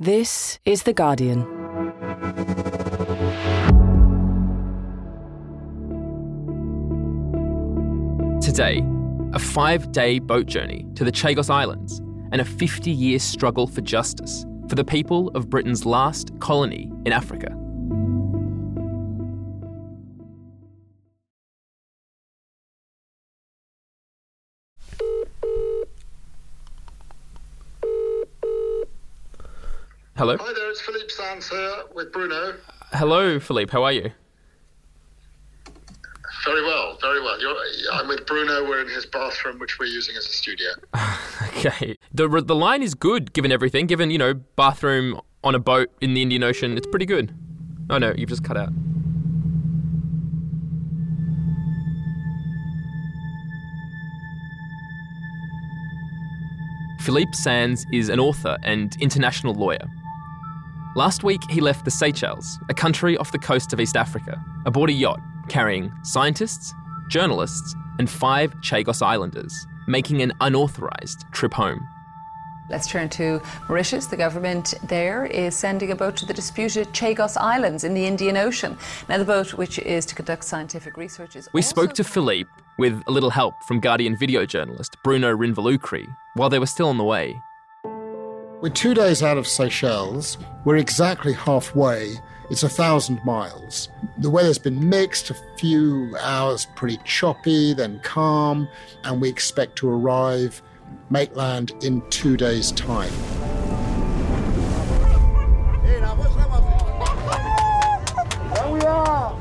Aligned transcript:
This 0.00 0.58
is 0.64 0.82
The 0.82 0.92
Guardian. 0.92 1.42
Today, 8.40 8.82
a 9.34 9.38
five 9.38 9.92
day 9.92 10.18
boat 10.18 10.46
journey 10.46 10.84
to 10.96 11.04
the 11.04 11.12
Chagos 11.12 11.48
Islands 11.48 12.00
and 12.32 12.40
a 12.40 12.44
50 12.44 12.90
year 12.90 13.20
struggle 13.20 13.68
for 13.68 13.82
justice 13.82 14.44
for 14.68 14.74
the 14.74 14.84
people 14.84 15.28
of 15.36 15.48
Britain's 15.48 15.86
last 15.86 16.36
colony 16.40 16.90
in 17.04 17.12
Africa. 17.12 17.56
Hello. 30.16 30.36
Hi 30.38 30.52
there, 30.52 30.70
it's 30.70 30.80
Philippe 30.80 31.08
Sands 31.08 31.48
here 31.48 31.74
with 31.92 32.12
Bruno. 32.12 32.54
Hello, 32.92 33.40
Philippe. 33.40 33.72
How 33.72 33.82
are 33.82 33.90
you? 33.90 34.12
Very 36.44 36.62
well, 36.62 36.96
very 37.00 37.20
well. 37.20 37.40
You're, 37.40 37.56
I'm 37.92 38.06
with 38.06 38.24
Bruno. 38.24 38.62
We're 38.62 38.82
in 38.82 38.88
his 38.88 39.06
bathroom, 39.06 39.58
which 39.58 39.78
we're 39.80 39.86
using 39.86 40.14
as 40.16 40.26
a 40.26 40.32
studio. 40.32 40.68
Okay. 41.66 41.96
The 42.12 42.28
the 42.28 42.54
line 42.54 42.82
is 42.82 42.94
good 42.94 43.32
given 43.32 43.50
everything. 43.50 43.86
Given 43.86 44.10
you 44.10 44.18
know 44.18 44.34
bathroom 44.34 45.18
on 45.42 45.54
a 45.54 45.58
boat 45.58 45.88
in 46.02 46.12
the 46.12 46.20
Indian 46.20 46.42
Ocean, 46.42 46.76
it's 46.76 46.86
pretty 46.86 47.06
good. 47.06 47.34
Oh 47.88 47.96
no, 47.96 48.12
you've 48.16 48.28
just 48.28 48.44
cut 48.44 48.58
out. 48.58 48.70
Philippe 57.00 57.32
Sands 57.32 57.86
is 57.92 58.10
an 58.10 58.20
author 58.20 58.58
and 58.62 58.94
international 59.00 59.54
lawyer. 59.54 59.88
Last 60.96 61.24
week, 61.24 61.42
he 61.50 61.60
left 61.60 61.84
the 61.84 61.90
Seychelles, 61.90 62.60
a 62.68 62.74
country 62.74 63.16
off 63.16 63.32
the 63.32 63.38
coast 63.38 63.72
of 63.72 63.80
East 63.80 63.96
Africa, 63.96 64.40
aboard 64.64 64.90
a 64.90 64.92
yacht 64.92 65.18
carrying 65.48 65.92
scientists, 66.04 66.72
journalists, 67.08 67.74
and 67.98 68.08
five 68.08 68.54
Chagos 68.60 69.02
Islanders, 69.02 69.66
making 69.88 70.22
an 70.22 70.32
unauthorised 70.40 71.24
trip 71.32 71.52
home. 71.52 71.86
Let's 72.70 72.86
turn 72.86 73.08
to 73.10 73.42
Mauritius. 73.68 74.06
The 74.06 74.16
government 74.16 74.74
there 74.84 75.26
is 75.26 75.56
sending 75.56 75.90
a 75.90 75.96
boat 75.96 76.16
to 76.18 76.26
the 76.26 76.32
disputed 76.32 76.86
Chagos 76.92 77.36
Islands 77.36 77.82
in 77.82 77.92
the 77.92 78.06
Indian 78.06 78.36
Ocean. 78.36 78.78
Now, 79.08 79.18
the 79.18 79.24
boat, 79.24 79.52
which 79.54 79.80
is 79.80 80.06
to 80.06 80.14
conduct 80.14 80.44
scientific 80.44 80.96
research, 80.96 81.34
is 81.34 81.48
We 81.52 81.58
also 81.58 81.70
spoke 81.70 81.92
to 81.94 82.04
Philippe 82.04 82.48
with 82.78 83.02
a 83.08 83.10
little 83.10 83.30
help 83.30 83.62
from 83.64 83.80
Guardian 83.80 84.16
video 84.16 84.46
journalist 84.46 84.96
Bruno 85.02 85.36
Rinvolucri 85.36 86.06
while 86.34 86.48
they 86.48 86.60
were 86.60 86.66
still 86.66 86.88
on 86.88 86.98
the 86.98 87.04
way. 87.04 87.42
We're 88.64 88.70
two 88.70 88.94
days 88.94 89.22
out 89.22 89.36
of 89.36 89.46
Seychelles. 89.46 90.38
We're 90.64 90.78
exactly 90.78 91.34
halfway. 91.34 92.14
It's 92.48 92.62
a 92.62 92.68
thousand 92.70 93.22
miles. 93.22 93.90
The 94.16 94.30
weather's 94.30 94.56
been 94.56 94.88
mixed, 94.88 95.28
a 95.28 95.36
few 95.58 96.16
hours 96.18 96.66
pretty 96.74 96.98
choppy, 97.04 97.74
then 97.74 98.00
calm, 98.02 98.66
and 99.02 99.20
we 99.20 99.28
expect 99.28 99.76
to 99.80 99.90
arrive, 99.90 100.62
make 101.10 101.36
land 101.36 101.72
in 101.84 102.08
two 102.08 102.38
days' 102.38 102.72
time. 102.72 103.12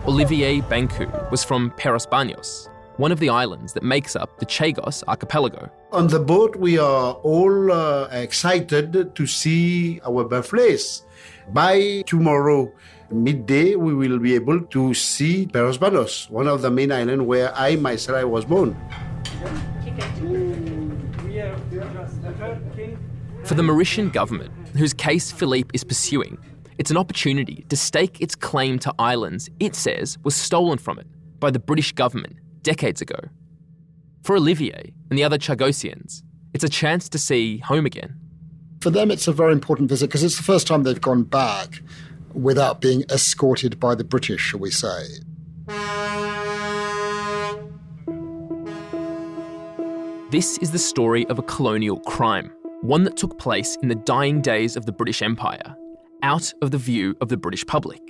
Olivier 0.05 0.59
Bancoult 0.59 1.31
was 1.31 1.45
from 1.45 1.71
Peros 1.71 2.09
Banhos, 2.09 2.67
one 3.03 3.11
of 3.11 3.19
the 3.19 3.27
islands 3.27 3.73
that 3.73 3.83
makes 3.83 4.15
up 4.15 4.39
the 4.39 4.45
Chagos 4.45 5.03
archipelago. 5.09 5.69
On 5.91 6.07
the 6.07 6.21
boat, 6.21 6.55
we 6.55 6.77
are 6.77 7.15
all 7.15 7.69
uh, 7.69 8.07
excited 8.11 9.13
to 9.13 9.27
see 9.27 9.99
our 10.07 10.23
birthplace. 10.23 11.03
By 11.51 12.03
tomorrow 12.07 12.71
midday, 13.11 13.75
we 13.75 13.93
will 13.93 14.19
be 14.19 14.35
able 14.35 14.61
to 14.75 14.93
see 14.93 15.47
Peros 15.47 15.77
Banhos, 15.77 16.29
one 16.29 16.47
of 16.47 16.61
the 16.61 16.71
main 16.71 16.93
islands 16.93 17.25
where 17.25 17.53
I 17.53 17.75
myself 17.75 18.19
I 18.19 18.23
was 18.23 18.45
born. 18.45 18.71
For 23.43 23.55
the 23.55 23.63
Mauritian 23.63 24.13
government, 24.13 24.51
whose 24.77 24.93
case 24.93 25.29
Philippe 25.29 25.71
is 25.73 25.83
pursuing, 25.83 26.37
it's 26.77 26.89
an 26.89 26.95
opportunity 26.95 27.65
to 27.67 27.75
stake 27.75 28.21
its 28.21 28.33
claim 28.33 28.79
to 28.79 28.93
islands 28.97 29.49
it 29.59 29.75
says 29.75 30.17
was 30.23 30.35
stolen 30.35 30.77
from 30.77 30.99
it 30.99 31.07
by 31.41 31.51
the 31.51 31.59
British 31.59 31.91
government 31.91 32.37
decades 32.63 33.01
ago. 33.01 33.19
For 34.23 34.35
Olivier 34.37 34.93
and 35.09 35.19
the 35.19 35.23
other 35.23 35.37
Chagosians, 35.37 36.23
it's 36.53 36.63
a 36.63 36.69
chance 36.69 37.09
to 37.09 37.19
see 37.19 37.57
home 37.59 37.85
again. 37.85 38.15
For 38.81 38.89
them, 38.89 39.11
it's 39.11 39.27
a 39.27 39.33
very 39.33 39.53
important 39.53 39.89
visit 39.89 40.07
because 40.07 40.23
it's 40.23 40.37
the 40.37 40.43
first 40.43 40.67
time 40.67 40.83
they've 40.83 40.99
gone 40.99 41.23
back 41.23 41.81
without 42.33 42.81
being 42.81 43.03
escorted 43.09 43.79
by 43.79 43.95
the 43.95 44.03
British, 44.03 44.41
shall 44.41 44.59
we 44.59 44.71
say. 44.71 45.03
This 50.31 50.57
is 50.57 50.71
the 50.71 50.79
story 50.79 51.27
of 51.27 51.37
a 51.37 51.43
colonial 51.43 51.99
crime, 51.99 52.51
one 52.81 53.03
that 53.03 53.17
took 53.17 53.37
place 53.37 53.77
in 53.81 53.87
the 53.87 53.95
dying 53.95 54.41
days 54.41 54.75
of 54.75 54.85
the 54.85 54.91
British 54.91 55.21
Empire, 55.21 55.75
out 56.23 56.51
of 56.61 56.71
the 56.71 56.77
view 56.77 57.15
of 57.21 57.29
the 57.29 57.37
British 57.37 57.65
public, 57.65 58.01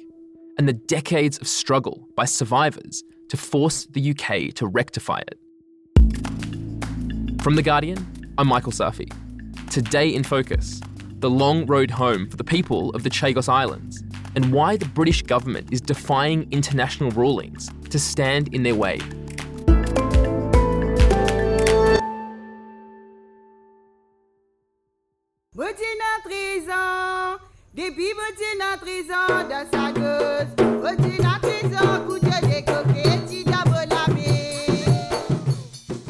and 0.58 0.68
the 0.68 0.74
decades 0.74 1.38
of 1.40 1.48
struggle 1.48 2.08
by 2.16 2.26
survivors 2.26 3.04
to 3.30 3.38
force 3.38 3.86
the 3.86 4.12
UK 4.12 4.54
to 4.56 4.68
rectify 4.68 5.20
it. 5.20 5.40
From 7.42 7.56
The 7.56 7.62
Guardian, 7.62 7.98
I'm 8.38 8.48
Michael 8.48 8.72
Safi. 8.72 9.12
Today 9.70 10.10
in 10.10 10.24
Focus, 10.24 10.82
the 11.20 11.30
long 11.30 11.66
road 11.66 11.92
home 11.92 12.30
for 12.30 12.38
the 12.38 12.44
people 12.44 12.90
of 12.92 13.04
the 13.04 13.10
Chagos 13.10 13.48
Islands, 13.48 14.04
and 14.36 14.52
why 14.52 14.78
the 14.78 14.86
British 14.86 15.22
government 15.24 15.72
is 15.72 15.82
defying 15.82 16.48
international 16.52 17.12
rulings 17.12 17.70
to 17.90 18.00
stand 18.00 18.54
in 18.54 18.64
their 18.64 18.76
way. 18.76 19.00
Botine 25.56 26.02
à 26.02 26.24
13 26.24 26.70
ans, 26.70 27.40
depuis 27.76 28.14
botine 28.14 28.62
à 28.62 28.78
13 28.78 29.12
ans, 29.12 29.48
dans 29.50 29.68
sa 29.72 29.92
gueuse. 29.92 31.23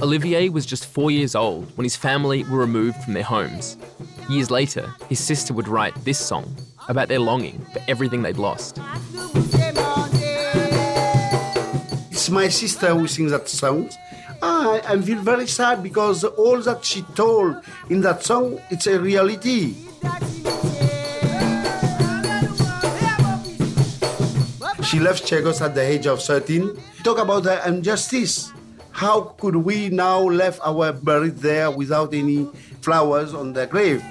Olivier 0.04 0.50
was 0.50 0.66
just 0.66 0.86
four 0.86 1.12
years 1.12 1.34
old 1.34 1.66
when 1.78 1.86
his 1.86 1.96
family 1.96 2.44
were 2.44 2.58
removed 2.58 3.02
from 3.02 3.14
their 3.14 3.24
homes. 3.24 3.78
Years 4.28 4.52
later, 4.52 4.94
his 5.08 5.18
sister 5.18 5.54
would 5.54 5.70
write 5.70 5.96
this 6.04 6.20
song 6.20 6.58
about 6.90 7.08
their 7.08 7.20
longing 7.20 7.66
for 7.72 7.82
everything 7.88 8.22
they'd 8.22 8.36
lost. 8.36 8.82
It's 12.12 12.30
my 12.30 12.50
sister 12.50 12.94
who 12.94 13.08
sings 13.08 13.32
that 13.32 13.48
song. 13.48 13.90
Ah, 14.42 14.82
I 14.86 15.00
feel 15.00 15.20
very 15.20 15.48
sad 15.48 15.82
because 15.82 16.26
all 16.26 16.60
that 16.60 16.84
she 16.84 17.04
told 17.16 17.64
in 17.90 18.02
that 18.02 18.24
song, 18.26 18.60
it's 18.70 18.88
a 18.88 19.00
reality. 19.00 19.76
She 24.84 25.00
left 25.00 25.24
Chagos 25.24 25.62
at 25.62 25.74
the 25.74 25.82
age 25.82 26.08
of 26.08 26.22
13. 26.22 26.78
Talk 27.04 27.20
about 27.20 27.44
the 27.44 27.66
injustice. 27.66 28.52
How 28.94 29.34
could 29.42 29.56
we 29.56 29.90
now 29.90 30.22
left 30.22 30.62
our 30.64 30.94
buried 30.94 31.38
there 31.38 31.72
without 31.72 32.14
any 32.14 32.48
flowers 32.82 33.34
on 33.34 33.54
the 33.54 33.66
grave? 33.66 34.06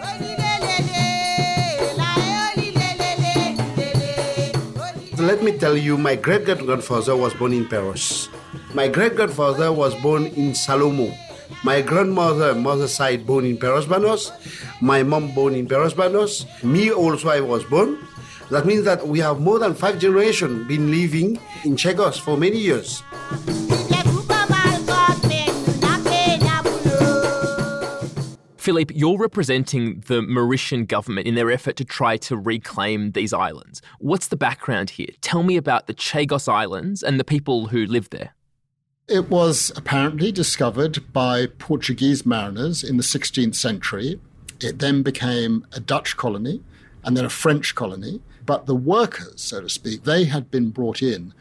Let 5.22 5.42
me 5.44 5.56
tell 5.56 5.76
you, 5.76 5.96
my 5.96 6.16
great 6.16 6.44
great 6.44 6.58
grandfather 6.58 7.14
was 7.14 7.32
born 7.34 7.52
in 7.52 7.68
Paris. 7.68 8.28
My 8.74 8.88
great 8.88 9.14
grandfather 9.14 9.72
was 9.72 9.94
born 10.02 10.26
in 10.34 10.52
Salomon. 10.52 11.14
My 11.62 11.80
grandmother, 11.80 12.56
mother 12.56 12.88
side, 12.88 13.24
born 13.24 13.44
in 13.44 13.58
Peros 13.58 13.86
Banhos. 13.86 14.34
My 14.82 15.04
mom 15.04 15.32
born 15.32 15.54
in 15.54 15.68
Peros 15.68 15.94
Banhos. 15.94 16.44
Me 16.64 16.90
also, 16.90 17.28
I 17.28 17.40
was 17.40 17.62
born. 17.64 17.98
That 18.50 18.66
means 18.66 18.84
that 18.84 19.06
we 19.06 19.20
have 19.20 19.38
more 19.38 19.60
than 19.60 19.74
five 19.74 20.00
generations 20.00 20.66
been 20.66 20.90
living 20.90 21.38
in 21.64 21.76
Chagos 21.76 22.18
for 22.18 22.36
many 22.36 22.58
years. 22.58 23.04
Philippe, 28.62 28.94
you're 28.94 29.18
representing 29.18 30.04
the 30.06 30.20
Mauritian 30.20 30.86
government 30.86 31.26
in 31.26 31.34
their 31.34 31.50
effort 31.50 31.74
to 31.74 31.84
try 31.84 32.16
to 32.18 32.36
reclaim 32.36 33.10
these 33.10 33.32
islands. 33.32 33.82
What's 33.98 34.28
the 34.28 34.36
background 34.36 34.90
here? 34.90 35.08
Tell 35.20 35.42
me 35.42 35.56
about 35.56 35.88
the 35.88 35.94
Chagos 35.94 36.48
Islands 36.48 37.02
and 37.02 37.18
the 37.18 37.24
people 37.24 37.66
who 37.66 37.84
live 37.84 38.10
there. 38.10 38.36
It 39.08 39.28
was 39.28 39.72
apparently 39.74 40.30
discovered 40.30 41.12
by 41.12 41.46
Portuguese 41.58 42.24
mariners 42.24 42.84
in 42.84 42.98
the 42.98 43.02
16th 43.02 43.56
century. 43.56 44.20
It 44.60 44.78
then 44.78 45.02
became 45.02 45.66
a 45.72 45.80
Dutch 45.80 46.16
colony 46.16 46.62
and 47.02 47.16
then 47.16 47.24
a 47.24 47.30
French 47.30 47.74
colony. 47.74 48.20
But 48.46 48.66
the 48.66 48.76
workers, 48.76 49.40
so 49.40 49.62
to 49.62 49.68
speak, 49.68 50.04
they 50.04 50.26
had 50.26 50.52
been 50.52 50.70
brought 50.70 51.02
in 51.02 51.34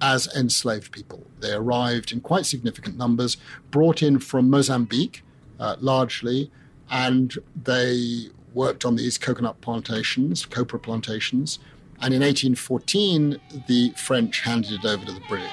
as 0.00 0.28
enslaved 0.36 0.92
people. 0.92 1.26
They 1.40 1.52
arrived 1.52 2.12
in 2.12 2.20
quite 2.20 2.46
significant 2.46 2.96
numbers, 2.96 3.38
brought 3.72 4.04
in 4.04 4.20
from 4.20 4.48
Mozambique 4.48 5.24
uh, 5.58 5.76
largely, 5.80 6.50
and 6.90 7.36
they 7.60 8.28
worked 8.52 8.84
on 8.84 8.96
these 8.96 9.18
coconut 9.18 9.60
plantations, 9.60 10.46
copra 10.46 10.78
plantations. 10.78 11.58
And 12.00 12.12
in 12.12 12.20
1814, 12.20 13.40
the 13.68 13.92
French 13.96 14.40
handed 14.40 14.72
it 14.72 14.84
over 14.84 15.04
to 15.04 15.12
the 15.12 15.22
British. 15.28 15.50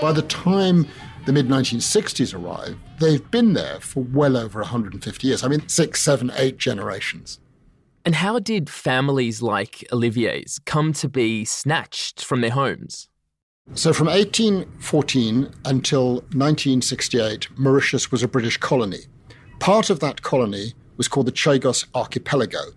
By 0.00 0.12
the 0.12 0.22
time 0.22 0.86
the 1.26 1.32
mid 1.32 1.48
1960s 1.48 2.34
arrived, 2.34 2.78
they've 2.98 3.30
been 3.30 3.52
there 3.52 3.80
for 3.80 4.02
well 4.02 4.36
over 4.36 4.60
150 4.60 5.26
years. 5.26 5.44
I 5.44 5.48
mean, 5.48 5.68
six, 5.68 6.00
seven, 6.00 6.32
eight 6.36 6.56
generations. 6.56 7.38
And 8.10 8.16
how 8.16 8.40
did 8.40 8.68
families 8.68 9.40
like 9.40 9.86
Olivier's 9.92 10.58
come 10.66 10.92
to 10.94 11.08
be 11.08 11.44
snatched 11.44 12.24
from 12.24 12.40
their 12.40 12.50
homes? 12.50 13.08
So, 13.74 13.92
from 13.92 14.08
1814 14.08 15.48
until 15.64 16.14
1968, 16.14 17.56
Mauritius 17.56 18.10
was 18.10 18.24
a 18.24 18.26
British 18.26 18.56
colony. 18.56 19.02
Part 19.60 19.90
of 19.90 20.00
that 20.00 20.22
colony 20.22 20.74
was 20.96 21.06
called 21.06 21.26
the 21.26 21.30
Chagos 21.30 21.86
Archipelago. 21.94 22.72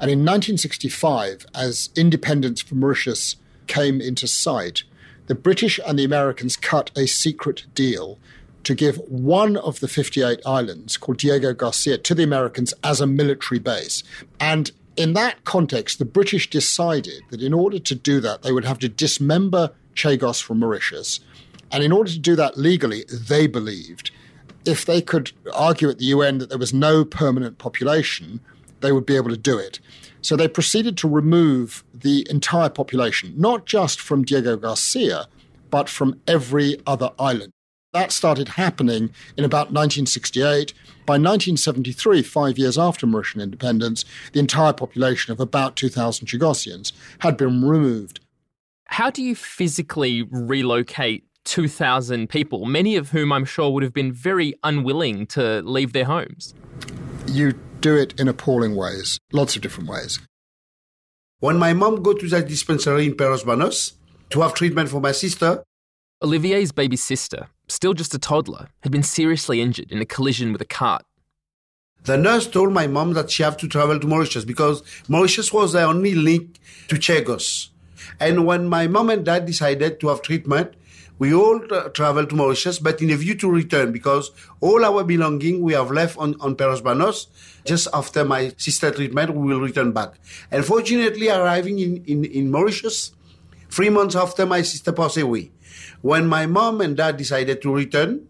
And 0.00 0.10
in 0.10 0.20
1965, 0.20 1.44
as 1.54 1.90
independence 1.94 2.62
for 2.62 2.74
Mauritius 2.74 3.36
came 3.66 4.00
into 4.00 4.26
sight, 4.26 4.84
the 5.26 5.34
British 5.34 5.78
and 5.86 5.98
the 5.98 6.04
Americans 6.04 6.56
cut 6.56 6.90
a 6.96 7.06
secret 7.06 7.66
deal 7.74 8.18
to 8.64 8.74
give 8.74 8.96
one 9.08 9.56
of 9.56 9.80
the 9.80 9.88
58 9.88 10.40
islands, 10.44 10.96
called 10.96 11.18
Diego 11.18 11.54
Garcia, 11.54 11.98
to 11.98 12.14
the 12.14 12.22
Americans 12.22 12.74
as 12.84 13.00
a 13.00 13.06
military 13.06 13.58
base. 13.58 14.02
And 14.38 14.70
in 14.96 15.14
that 15.14 15.44
context, 15.44 15.98
the 15.98 16.04
British 16.04 16.50
decided 16.50 17.22
that 17.30 17.42
in 17.42 17.54
order 17.54 17.78
to 17.78 17.94
do 17.94 18.20
that, 18.20 18.42
they 18.42 18.52
would 18.52 18.64
have 18.64 18.78
to 18.80 18.88
dismember 18.88 19.70
Chagos 19.94 20.42
from 20.42 20.58
Mauritius. 20.58 21.20
And 21.72 21.82
in 21.82 21.92
order 21.92 22.10
to 22.10 22.18
do 22.18 22.36
that 22.36 22.58
legally, 22.58 23.04
they 23.08 23.46
believed 23.46 24.10
if 24.64 24.84
they 24.84 25.00
could 25.00 25.32
argue 25.54 25.88
at 25.88 25.98
the 25.98 26.06
UN 26.06 26.38
that 26.38 26.48
there 26.48 26.58
was 26.58 26.74
no 26.74 27.04
permanent 27.04 27.58
population, 27.58 28.40
they 28.80 28.92
would 28.92 29.06
be 29.06 29.16
able 29.16 29.30
to 29.30 29.36
do 29.36 29.58
it. 29.58 29.80
So 30.22 30.36
they 30.36 30.48
proceeded 30.48 30.98
to 30.98 31.08
remove 31.08 31.82
the 31.94 32.26
entire 32.28 32.68
population, 32.68 33.32
not 33.36 33.64
just 33.64 34.00
from 34.00 34.24
Diego 34.24 34.56
Garcia, 34.56 35.28
but 35.70 35.88
from 35.88 36.20
every 36.26 36.78
other 36.86 37.10
island. 37.18 37.52
That 37.92 38.12
started 38.12 38.50
happening 38.50 39.10
in 39.36 39.44
about 39.44 39.72
1968. 39.72 40.72
By 41.06 41.14
1973, 41.14 42.22
five 42.22 42.56
years 42.56 42.78
after 42.78 43.04
Mauritian 43.04 43.42
independence, 43.42 44.04
the 44.32 44.38
entire 44.38 44.72
population 44.72 45.32
of 45.32 45.40
about 45.40 45.74
2,000 45.74 46.28
Chagosians 46.28 46.92
had 47.18 47.36
been 47.36 47.62
removed. 47.64 48.20
How 48.86 49.10
do 49.10 49.22
you 49.22 49.34
physically 49.34 50.22
relocate 50.22 51.24
2,000 51.46 52.28
people, 52.28 52.64
many 52.64 52.94
of 52.94 53.10
whom 53.10 53.32
I'm 53.32 53.44
sure 53.44 53.70
would 53.70 53.82
have 53.82 53.94
been 53.94 54.12
very 54.12 54.54
unwilling 54.62 55.26
to 55.28 55.60
leave 55.62 55.92
their 55.92 56.04
homes? 56.04 56.54
You 57.26 57.54
do 57.80 57.96
it 57.96 58.18
in 58.20 58.28
appalling 58.28 58.76
ways, 58.76 59.18
lots 59.32 59.56
of 59.56 59.62
different 59.62 59.88
ways. 59.88 60.20
When 61.40 61.58
my 61.58 61.72
mom 61.72 62.02
go 62.02 62.12
to 62.12 62.28
that 62.28 62.46
dispensary 62.46 63.06
in 63.06 63.14
Peros 63.14 63.44
Banhos 63.44 63.94
to 64.30 64.42
have 64.42 64.54
treatment 64.54 64.90
for 64.90 65.00
my 65.00 65.10
sister, 65.10 65.64
Olivier's 66.22 66.70
baby 66.70 66.96
sister, 66.96 67.48
still 67.66 67.94
just 67.94 68.12
a 68.12 68.18
toddler, 68.18 68.68
had 68.80 68.92
been 68.92 69.02
seriously 69.02 69.62
injured 69.62 69.90
in 69.90 70.02
a 70.02 70.04
collision 70.04 70.52
with 70.52 70.60
a 70.60 70.66
cart. 70.66 71.02
The 72.04 72.18
nurse 72.18 72.46
told 72.46 72.74
my 72.74 72.86
mom 72.86 73.14
that 73.14 73.30
she 73.30 73.42
have 73.42 73.56
to 73.56 73.66
travel 73.66 73.98
to 73.98 74.06
Mauritius 74.06 74.44
because 74.44 74.82
Mauritius 75.08 75.50
was 75.50 75.72
the 75.72 75.82
only 75.82 76.14
link 76.14 76.58
to 76.88 76.96
Chagos. 76.96 77.70
And 78.18 78.44
when 78.44 78.68
my 78.68 78.86
mom 78.86 79.08
and 79.08 79.24
dad 79.24 79.46
decided 79.46 79.98
to 80.00 80.08
have 80.08 80.20
treatment, 80.20 80.74
we 81.18 81.32
all 81.32 81.58
tra- 81.60 81.88
traveled 81.88 82.28
to 82.30 82.36
Mauritius, 82.36 82.78
but 82.78 83.00
in 83.00 83.10
a 83.10 83.16
view 83.16 83.34
to 83.36 83.50
return 83.50 83.90
because 83.90 84.30
all 84.60 84.84
our 84.84 85.04
belonging 85.04 85.62
we 85.62 85.72
have 85.72 85.90
left 85.90 86.18
on, 86.18 86.38
on 86.40 86.54
Peros 86.54 86.82
Banhos. 86.82 87.28
Just 87.64 87.88
after 87.94 88.26
my 88.26 88.52
sister 88.58 88.90
treatment, 88.90 89.34
we 89.34 89.54
will 89.54 89.60
return 89.60 89.92
back. 89.92 90.14
Unfortunately, 90.50 91.30
arriving 91.30 91.78
in, 91.78 92.04
in, 92.04 92.24
in 92.26 92.50
Mauritius, 92.50 93.12
three 93.70 93.88
months 93.88 94.16
after 94.16 94.44
my 94.44 94.60
sister 94.60 94.92
passed 94.92 95.16
away, 95.16 95.50
when 96.02 96.26
my 96.26 96.46
mom 96.46 96.80
and 96.80 96.96
dad 96.96 97.16
decided 97.16 97.60
to 97.62 97.74
return, 97.74 98.26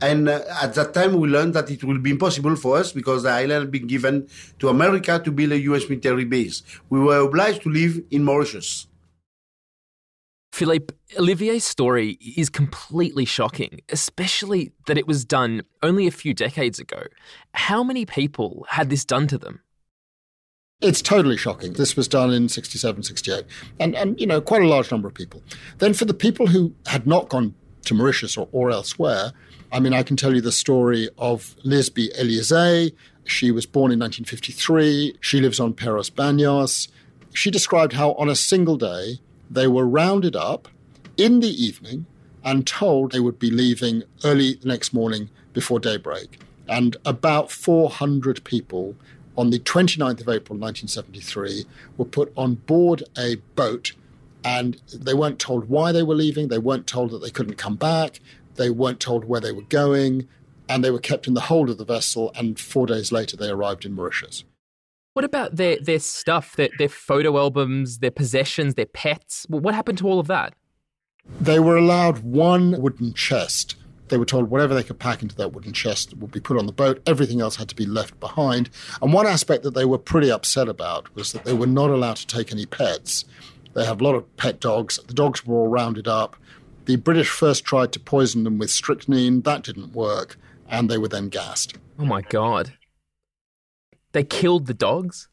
and 0.00 0.28
uh, 0.28 0.42
at 0.62 0.74
that 0.74 0.92
time, 0.92 1.18
we 1.18 1.28
learned 1.28 1.54
that 1.54 1.70
it 1.70 1.84
will 1.84 1.98
be 1.98 2.10
impossible 2.10 2.56
for 2.56 2.76
us 2.76 2.92
because 2.92 3.22
the 3.22 3.30
island 3.30 3.62
had 3.64 3.70
been 3.70 3.86
given 3.86 4.28
to 4.58 4.68
America 4.68 5.20
to 5.24 5.30
build 5.30 5.52
a 5.52 5.60
U.S. 5.60 5.88
military 5.88 6.24
base. 6.24 6.62
We 6.90 7.00
were 7.00 7.20
obliged 7.20 7.62
to 7.62 7.70
live 7.70 8.02
in 8.10 8.24
Mauritius. 8.24 8.86
Philippe, 10.52 10.94
Olivier's 11.18 11.64
story 11.64 12.18
is 12.36 12.48
completely 12.48 13.24
shocking, 13.24 13.80
especially 13.88 14.72
that 14.86 14.96
it 14.96 15.06
was 15.06 15.24
done 15.24 15.62
only 15.82 16.06
a 16.06 16.12
few 16.12 16.32
decades 16.32 16.78
ago. 16.78 17.04
How 17.54 17.82
many 17.82 18.06
people 18.06 18.64
had 18.68 18.88
this 18.88 19.04
done 19.04 19.26
to 19.28 19.38
them? 19.38 19.62
It's 20.80 21.00
totally 21.00 21.36
shocking. 21.36 21.74
This 21.74 21.96
was 21.96 22.08
done 22.08 22.30
in 22.30 22.48
67, 22.48 23.04
68, 23.04 23.44
and, 23.80 23.94
and 23.94 24.20
you 24.20 24.26
know, 24.26 24.40
quite 24.40 24.62
a 24.62 24.68
large 24.68 24.90
number 24.90 25.08
of 25.08 25.14
people. 25.14 25.42
Then 25.78 25.94
for 25.94 26.04
the 26.04 26.14
people 26.14 26.48
who 26.48 26.74
had 26.86 27.06
not 27.06 27.28
gone 27.28 27.54
to 27.86 27.94
Mauritius 27.94 28.36
or, 28.36 28.48
or 28.52 28.70
elsewhere, 28.70 29.32
I 29.72 29.80
mean, 29.80 29.92
I 29.92 30.02
can 30.02 30.16
tell 30.16 30.34
you 30.34 30.40
the 30.40 30.52
story 30.52 31.08
of 31.16 31.56
Lisby 31.64 32.14
Elysé. 32.18 32.92
She 33.24 33.50
was 33.50 33.66
born 33.66 33.92
in 33.92 33.98
1953. 33.98 35.16
She 35.20 35.40
lives 35.40 35.58
on 35.58 35.74
Peros 35.74 36.10
Banhos. 36.10 36.88
She 37.32 37.50
described 37.50 37.94
how 37.94 38.12
on 38.12 38.28
a 38.28 38.36
single 38.36 38.76
day, 38.76 39.20
they 39.50 39.66
were 39.66 39.86
rounded 39.86 40.36
up 40.36 40.68
in 41.16 41.40
the 41.40 41.48
evening 41.48 42.06
and 42.44 42.66
told 42.66 43.12
they 43.12 43.20
would 43.20 43.38
be 43.38 43.50
leaving 43.50 44.02
early 44.22 44.54
the 44.54 44.68
next 44.68 44.92
morning 44.92 45.30
before 45.52 45.80
daybreak. 45.80 46.40
And 46.68 46.96
about 47.04 47.50
400 47.50 48.44
people 48.44 48.96
on 49.36 49.50
the 49.50 49.58
29th 49.58 50.20
of 50.20 50.28
April 50.28 50.58
1973 50.58 51.66
were 51.96 52.04
put 52.04 52.32
on 52.36 52.54
board 52.54 53.02
a 53.18 53.36
boat 53.56 53.92
and 54.44 54.80
they 54.92 55.14
weren't 55.14 55.38
told 55.38 55.68
why 55.68 55.90
they 55.90 56.02
were 56.02 56.14
leaving, 56.14 56.48
they 56.48 56.58
weren't 56.58 56.86
told 56.86 57.10
that 57.10 57.22
they 57.22 57.30
couldn't 57.30 57.56
come 57.56 57.76
back, 57.76 58.20
they 58.56 58.70
weren't 58.70 59.00
told 59.00 59.24
where 59.24 59.40
they 59.40 59.52
were 59.52 59.62
going, 59.62 60.28
and 60.68 60.84
they 60.84 60.90
were 60.90 60.98
kept 60.98 61.26
in 61.26 61.34
the 61.34 61.40
hold 61.42 61.70
of 61.70 61.78
the 61.78 61.84
vessel. 61.84 62.30
And 62.36 62.58
four 62.58 62.86
days 62.86 63.10
later, 63.10 63.36
they 63.36 63.48
arrived 63.48 63.84
in 63.84 63.94
Mauritius. 63.94 64.44
What 65.14 65.24
about 65.24 65.56
their, 65.56 65.78
their 65.80 65.98
stuff, 65.98 66.56
their, 66.56 66.70
their 66.78 66.88
photo 66.88 67.38
albums, 67.38 67.98
their 67.98 68.10
possessions, 68.10 68.74
their 68.74 68.86
pets? 68.86 69.46
What 69.48 69.74
happened 69.74 69.98
to 69.98 70.08
all 70.08 70.18
of 70.18 70.26
that? 70.26 70.54
They 71.40 71.58
were 71.58 71.76
allowed 71.76 72.18
one 72.18 72.80
wooden 72.80 73.14
chest. 73.14 73.76
They 74.14 74.18
were 74.18 74.24
told 74.24 74.48
whatever 74.48 74.74
they 74.74 74.84
could 74.84 75.00
pack 75.00 75.22
into 75.22 75.34
that 75.34 75.52
wooden 75.52 75.72
chest 75.72 76.16
would 76.18 76.30
be 76.30 76.38
put 76.38 76.56
on 76.56 76.66
the 76.66 76.72
boat. 76.72 77.02
Everything 77.04 77.40
else 77.40 77.56
had 77.56 77.68
to 77.70 77.74
be 77.74 77.84
left 77.84 78.20
behind. 78.20 78.70
And 79.02 79.12
one 79.12 79.26
aspect 79.26 79.64
that 79.64 79.74
they 79.74 79.84
were 79.84 79.98
pretty 79.98 80.30
upset 80.30 80.68
about 80.68 81.12
was 81.16 81.32
that 81.32 81.44
they 81.44 81.52
were 81.52 81.66
not 81.66 81.90
allowed 81.90 82.18
to 82.18 82.26
take 82.28 82.52
any 82.52 82.64
pets. 82.64 83.24
They 83.72 83.84
have 83.84 84.00
a 84.00 84.04
lot 84.04 84.14
of 84.14 84.36
pet 84.36 84.60
dogs. 84.60 85.00
The 85.04 85.14
dogs 85.14 85.44
were 85.44 85.56
all 85.56 85.66
rounded 85.66 86.06
up. 86.06 86.36
The 86.84 86.94
British 86.94 87.28
first 87.28 87.64
tried 87.64 87.90
to 87.90 87.98
poison 87.98 88.44
them 88.44 88.56
with 88.56 88.70
strychnine. 88.70 89.40
That 89.40 89.64
didn't 89.64 89.94
work. 89.94 90.36
And 90.68 90.88
they 90.88 90.96
were 90.96 91.08
then 91.08 91.28
gassed. 91.28 91.76
Oh 91.98 92.04
my 92.04 92.20
God. 92.20 92.74
They 94.12 94.22
killed 94.22 94.68
the 94.68 94.74
dogs? 94.74 95.26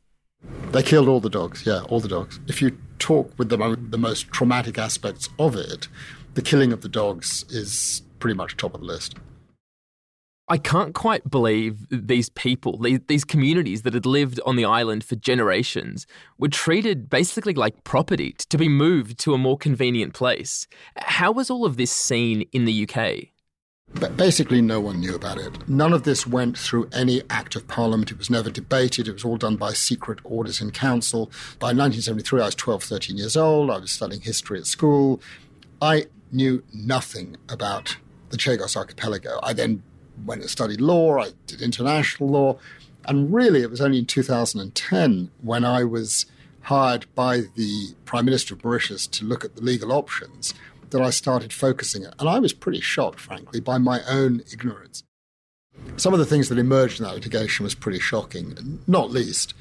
They 0.72 0.82
killed 0.82 1.08
all 1.08 1.20
the 1.20 1.30
dogs, 1.30 1.68
yeah, 1.68 1.84
all 1.84 2.00
the 2.00 2.08
dogs. 2.08 2.40
If 2.48 2.64
you 2.64 2.80
talk 2.98 3.32
with 3.38 3.50
them 3.50 3.90
the 3.92 3.98
most 4.00 4.32
traumatic 4.32 4.80
aspects 4.80 5.30
of 5.38 5.56
it, 5.56 5.88
the 6.34 6.42
killing 6.42 6.74
of 6.74 6.82
the 6.82 6.90
dogs 6.90 7.46
is 7.52 8.02
pretty 8.22 8.36
much 8.36 8.56
top 8.56 8.74
of 8.74 8.80
the 8.80 8.88
list. 8.88 9.16
I 10.48 10.58
can't 10.58 10.94
quite 10.94 11.30
believe 11.30 11.88
these 11.90 12.28
people, 12.28 12.78
these, 12.78 13.00
these 13.08 13.24
communities 13.24 13.84
that 13.84 13.94
had 13.94 14.06
lived 14.06 14.40
on 14.46 14.58
the 14.58 14.66
island 14.66 15.04
for 15.04 15.16
generations, 15.16 16.06
were 16.38 16.50
treated 16.50 17.10
basically 17.10 17.54
like 17.54 17.86
property 17.86 18.34
to 18.34 18.58
be 18.58 18.68
moved 18.68 19.18
to 19.20 19.34
a 19.34 19.38
more 19.38 19.58
convenient 19.58 20.14
place. 20.14 20.68
How 20.98 21.32
was 21.32 21.50
all 21.50 21.66
of 21.66 21.78
this 21.78 21.92
seen 21.92 22.42
in 22.52 22.66
the 22.66 22.86
UK? 22.86 23.30
But 23.94 24.18
basically, 24.18 24.62
no 24.62 24.82
one 24.82 25.00
knew 25.00 25.16
about 25.16 25.38
it. 25.38 25.70
None 25.70 25.94
of 25.94 26.04
this 26.04 26.28
went 26.28 26.58
through 26.58 26.90
any 26.94 27.22
act 27.30 27.56
of 27.56 27.68
parliament. 27.70 28.12
It 28.12 28.18
was 28.18 28.30
never 28.30 28.50
debated. 28.50 29.08
It 29.08 29.14
was 29.14 29.24
all 29.24 29.38
done 29.38 29.56
by 29.56 29.72
secret 29.72 30.20
orders 30.24 30.60
in 30.60 30.72
council. 30.72 31.28
By 31.60 31.68
1973, 31.68 32.42
I 32.42 32.46
was 32.46 32.56
12, 32.56 32.84
13 32.84 33.18
years 33.18 33.38
old. 33.38 33.70
I 33.70 33.78
was 33.78 33.92
studying 33.92 34.22
history 34.22 34.60
at 34.60 34.66
school. 34.66 35.22
I 35.82 36.08
knew 36.32 36.64
nothing 36.74 37.38
about 37.50 37.98
the 38.32 38.38
Chagos 38.38 38.76
Archipelago. 38.76 39.40
I 39.44 39.54
then 39.54 39.84
went 40.26 40.42
and 40.42 40.50
studied 40.50 40.82
law. 40.82 41.20
I 41.20 41.32
did 41.48 41.62
international 41.62 42.30
law. 42.30 42.58
And 43.06 43.34
really, 43.34 43.62
it 43.62 43.70
was 43.70 43.82
only 43.82 44.00
in 44.00 44.06
2010 44.06 45.32
when 45.42 45.66
I 45.66 45.84
was 45.84 46.26
hired 46.64 47.06
by 47.16 47.42
the 47.56 47.96
Prime 48.06 48.26
Minister 48.26 48.54
of 48.54 48.64
Mauritius 48.64 49.08
to 49.08 49.26
look 49.26 49.44
at 49.44 49.56
the 49.56 49.62
legal 49.62 49.92
options 49.92 50.54
that 50.92 51.02
I 51.02 51.10
started 51.10 51.52
focusing 51.52 52.04
it. 52.04 52.14
And 52.20 52.30
I 52.30 52.40
was 52.40 52.54
pretty 52.54 52.82
shocked, 52.82 53.20
frankly, 53.20 53.60
by 53.60 53.78
my 53.78 54.02
own 54.08 54.44
ignorance. 54.52 55.04
Some 55.98 56.14
of 56.14 56.20
the 56.20 56.26
things 56.26 56.50
that 56.50 56.60
emerged 56.60 57.00
in 57.00 57.06
that 57.06 57.16
litigation 57.16 57.64
was 57.64 57.74
pretty 57.74 58.00
shocking, 58.00 58.80
not 58.88 59.10
least 59.10 59.54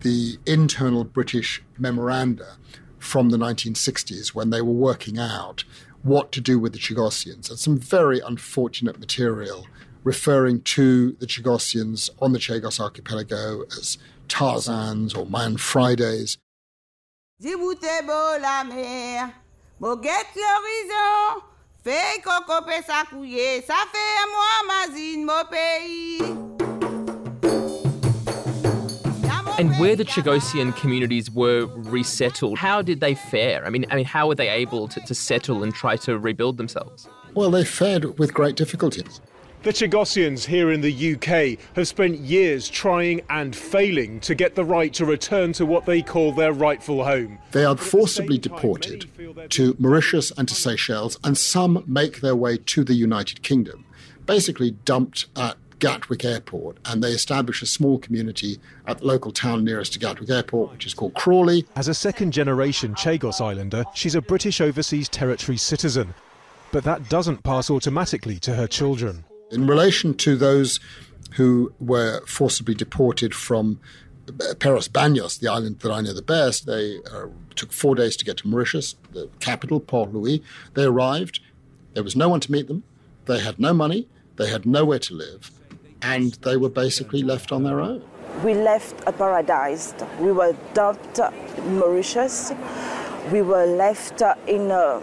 the 0.00 0.38
internal 0.46 1.04
British 1.04 1.62
memoranda 1.78 2.56
from 2.98 3.30
the 3.30 3.36
1960s 3.36 4.28
when 4.28 4.50
they 4.50 4.60
were 4.60 4.72
working 4.72 5.18
out 5.18 5.64
what 6.02 6.32
to 6.32 6.40
do 6.40 6.58
with 6.58 6.72
the 6.72 6.78
Chagossians. 6.78 7.48
And 7.50 7.58
some 7.58 7.78
very 7.78 8.20
unfortunate 8.20 8.98
material 8.98 9.66
referring 10.04 10.62
to 10.62 11.12
the 11.12 11.26
Chagossians 11.26 12.10
on 12.20 12.32
the 12.32 12.38
Chagos 12.38 12.80
archipelago 12.80 13.62
as 13.78 13.98
Tarzans 14.28 15.16
or 15.16 15.26
Man 15.26 15.56
Fridays. 15.56 16.38
And 29.58 29.78
where 29.78 29.94
the 29.94 30.04
Chagosian 30.04 30.74
communities 30.76 31.30
were 31.30 31.66
resettled, 31.66 32.58
how 32.58 32.80
did 32.80 33.00
they 33.00 33.14
fare? 33.14 33.64
I 33.66 33.70
mean, 33.70 33.84
I 33.90 33.96
mean, 33.96 34.06
how 34.06 34.28
were 34.28 34.34
they 34.34 34.48
able 34.48 34.88
to, 34.88 35.00
to 35.00 35.14
settle 35.14 35.62
and 35.62 35.74
try 35.74 35.96
to 35.96 36.18
rebuild 36.18 36.56
themselves? 36.56 37.06
Well, 37.34 37.50
they 37.50 37.64
fared 37.64 38.18
with 38.18 38.32
great 38.32 38.56
difficulties. 38.56 39.20
The 39.62 39.70
Chagossians 39.70 40.46
here 40.46 40.72
in 40.72 40.80
the 40.80 41.14
UK 41.14 41.58
have 41.76 41.86
spent 41.86 42.18
years 42.18 42.68
trying 42.68 43.20
and 43.30 43.54
failing 43.54 44.18
to 44.20 44.34
get 44.34 44.54
the 44.56 44.64
right 44.64 44.92
to 44.94 45.04
return 45.04 45.52
to 45.52 45.66
what 45.66 45.86
they 45.86 46.02
call 46.02 46.32
their 46.32 46.52
rightful 46.52 47.04
home. 47.04 47.38
They 47.52 47.64
are 47.64 47.76
forcibly 47.76 48.38
deported 48.38 49.08
to 49.50 49.76
Mauritius 49.78 50.32
and 50.36 50.48
to 50.48 50.54
Seychelles, 50.54 51.16
and 51.22 51.38
some 51.38 51.84
make 51.86 52.22
their 52.22 52.34
way 52.34 52.56
to 52.56 52.82
the 52.82 52.94
United 52.94 53.42
Kingdom, 53.42 53.84
basically 54.26 54.72
dumped 54.72 55.26
at 55.36 55.56
Gatwick 55.82 56.24
Airport, 56.24 56.78
and 56.84 57.02
they 57.02 57.10
establish 57.10 57.60
a 57.60 57.66
small 57.66 57.98
community 57.98 58.60
at 58.86 58.98
the 58.98 59.04
local 59.04 59.32
town 59.32 59.64
nearest 59.64 59.92
to 59.94 59.98
Gatwick 59.98 60.30
Airport, 60.30 60.70
which 60.70 60.86
is 60.86 60.94
called 60.94 61.12
Crawley. 61.14 61.66
As 61.74 61.88
a 61.88 61.94
second 61.94 62.30
generation 62.30 62.94
Chagos 62.94 63.44
Islander, 63.44 63.84
she's 63.92 64.14
a 64.14 64.22
British 64.22 64.60
Overseas 64.60 65.08
Territory 65.08 65.58
citizen. 65.58 66.14
But 66.70 66.84
that 66.84 67.08
doesn't 67.08 67.42
pass 67.42 67.68
automatically 67.68 68.38
to 68.38 68.54
her 68.54 68.68
children. 68.68 69.24
In 69.50 69.66
relation 69.66 70.14
to 70.18 70.36
those 70.36 70.78
who 71.32 71.72
were 71.80 72.24
forcibly 72.28 72.76
deported 72.76 73.34
from 73.34 73.80
Peros 74.28 74.88
Banhos, 74.88 75.38
the 75.38 75.48
island 75.48 75.80
that 75.80 75.90
I 75.90 76.00
know 76.00 76.14
the 76.14 76.22
best, 76.22 76.64
they 76.64 76.98
uh, 77.12 77.26
took 77.56 77.72
four 77.72 77.96
days 77.96 78.16
to 78.18 78.24
get 78.24 78.36
to 78.36 78.46
Mauritius, 78.46 78.94
the 79.10 79.28
capital, 79.40 79.80
Port 79.80 80.12
Louis. 80.12 80.44
They 80.74 80.84
arrived. 80.84 81.40
There 81.94 82.04
was 82.04 82.14
no 82.14 82.28
one 82.28 82.38
to 82.38 82.52
meet 82.52 82.68
them. 82.68 82.84
They 83.24 83.40
had 83.40 83.58
no 83.58 83.74
money. 83.74 84.06
They 84.36 84.48
had 84.48 84.64
nowhere 84.64 85.00
to 85.00 85.14
live 85.14 85.50
and 86.02 86.32
they 86.42 86.56
were 86.56 86.68
basically 86.68 87.22
left 87.22 87.52
on 87.52 87.62
their 87.62 87.80
own. 87.80 88.02
We 88.44 88.54
left 88.54 88.94
a 89.06 89.12
paradise. 89.12 89.94
We 90.18 90.32
were 90.32 90.56
dumped 90.74 91.18
in 91.18 91.78
Mauritius. 91.78 92.52
We 93.30 93.42
were 93.42 93.66
left 93.66 94.22
in 94.46 94.70
a 94.70 95.02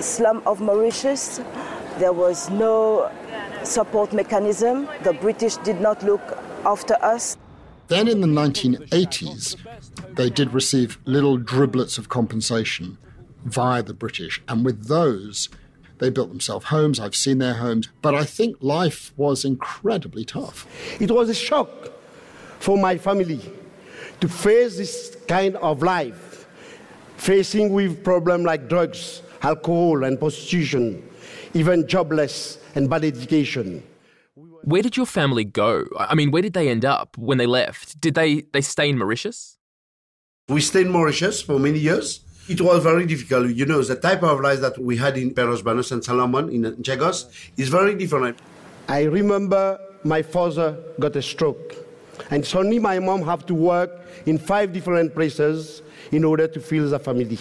slum 0.00 0.42
of 0.46 0.60
Mauritius. 0.60 1.40
There 1.98 2.12
was 2.12 2.48
no 2.50 3.10
support 3.64 4.12
mechanism. 4.12 4.88
The 5.02 5.12
British 5.12 5.56
did 5.56 5.80
not 5.80 6.02
look 6.02 6.22
after 6.64 6.94
us. 7.02 7.36
Then 7.88 8.06
in 8.06 8.20
the 8.20 8.28
1980s, 8.28 9.56
they 10.14 10.30
did 10.30 10.54
receive 10.54 10.98
little 11.06 11.38
driblets 11.38 11.98
of 11.98 12.08
compensation 12.08 12.98
via 13.44 13.82
the 13.82 13.94
British, 13.94 14.40
and 14.46 14.64
with 14.64 14.86
those, 14.86 15.48
they 16.00 16.10
built 16.10 16.30
themselves 16.30 16.66
homes. 16.66 16.98
I've 16.98 17.14
seen 17.14 17.38
their 17.38 17.54
homes. 17.54 17.88
But 18.02 18.14
I 18.14 18.24
think 18.24 18.56
life 18.60 19.12
was 19.16 19.44
incredibly 19.44 20.24
tough. 20.24 20.66
It 21.00 21.10
was 21.10 21.28
a 21.28 21.34
shock 21.34 21.70
for 22.58 22.76
my 22.76 22.98
family 22.98 23.40
to 24.20 24.28
face 24.28 24.76
this 24.76 25.16
kind 25.28 25.56
of 25.56 25.82
life, 25.82 26.46
facing 27.16 27.72
with 27.72 28.02
problems 28.02 28.44
like 28.44 28.68
drugs, 28.68 29.22
alcohol, 29.42 30.04
and 30.04 30.18
prostitution, 30.18 31.08
even 31.54 31.86
jobless 31.86 32.58
and 32.74 32.88
bad 32.90 33.04
education. 33.04 33.82
Where 34.62 34.82
did 34.82 34.96
your 34.96 35.06
family 35.06 35.44
go? 35.44 35.86
I 35.98 36.14
mean, 36.14 36.30
where 36.30 36.42
did 36.42 36.52
they 36.52 36.68
end 36.68 36.84
up 36.84 37.16
when 37.16 37.38
they 37.38 37.46
left? 37.46 38.00
Did 38.00 38.14
they, 38.14 38.42
they 38.52 38.60
stay 38.60 38.90
in 38.90 38.98
Mauritius? 38.98 39.56
We 40.48 40.60
stayed 40.60 40.86
in 40.86 40.92
Mauritius 40.92 41.40
for 41.40 41.58
many 41.58 41.78
years. 41.78 42.20
It 42.48 42.60
was 42.60 42.82
very 42.82 43.06
difficult. 43.06 43.50
You 43.50 43.66
know, 43.66 43.80
the 43.82 43.94
type 43.96 44.22
of 44.22 44.40
life 44.40 44.60
that 44.60 44.78
we 44.78 44.96
had 44.96 45.16
in 45.16 45.32
Peros 45.32 45.62
Banhos 45.62 45.92
and 45.92 46.04
Salomon 46.04 46.48
in 46.50 46.62
Chagos 46.82 47.26
is 47.56 47.68
very 47.68 47.94
different. 47.94 48.38
I 48.88 49.02
remember 49.04 49.78
my 50.02 50.22
father 50.22 50.76
got 50.98 51.14
a 51.14 51.22
stroke, 51.22 51.76
and 52.30 52.44
suddenly 52.44 52.78
my 52.78 52.98
mom 52.98 53.22
have 53.22 53.46
to 53.46 53.54
work 53.54 53.90
in 54.26 54.36
five 54.38 54.72
different 54.72 55.14
places 55.14 55.82
in 56.10 56.24
order 56.24 56.48
to 56.48 56.60
feed 56.60 56.80
the 56.80 56.98
family. 56.98 57.38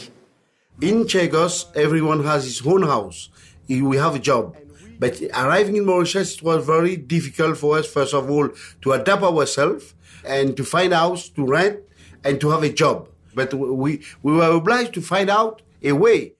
In 0.82 1.06
Chagos, 1.06 1.76
everyone 1.76 2.24
has 2.24 2.44
his 2.44 2.66
own 2.66 2.84
house. 2.84 3.30
We 3.68 3.98
have 3.98 4.16
a 4.16 4.20
job. 4.20 4.56
But 5.00 5.22
arriving 5.34 5.78
in 5.78 5.86
Mauritius, 5.86 6.36
it 6.36 6.44
was 6.44 6.66
very 6.66 6.98
difficult 6.98 7.58
for 7.58 7.78
us, 7.78 7.88
first 7.88 8.14
of 8.14 8.30
all, 8.30 8.50
to 8.82 8.92
adapt 8.92 9.24
ourselves 9.24 9.96
and 10.26 10.56
to 10.58 10.64
find 10.64 10.94
a 10.94 10.98
house 10.98 11.30
to 11.30 11.46
rent 11.46 11.80
and 12.24 12.40
to 12.42 12.50
have 12.50 12.64
a 12.64 12.70
job. 12.70 13.08
But 13.40 13.54
we, 13.54 14.02
we 14.22 14.34
were 14.34 14.52
obliged 14.52 14.94
to 14.96 15.02
find 15.02 15.30
out 15.30 15.62
a 15.82 15.94
way. 15.94 16.34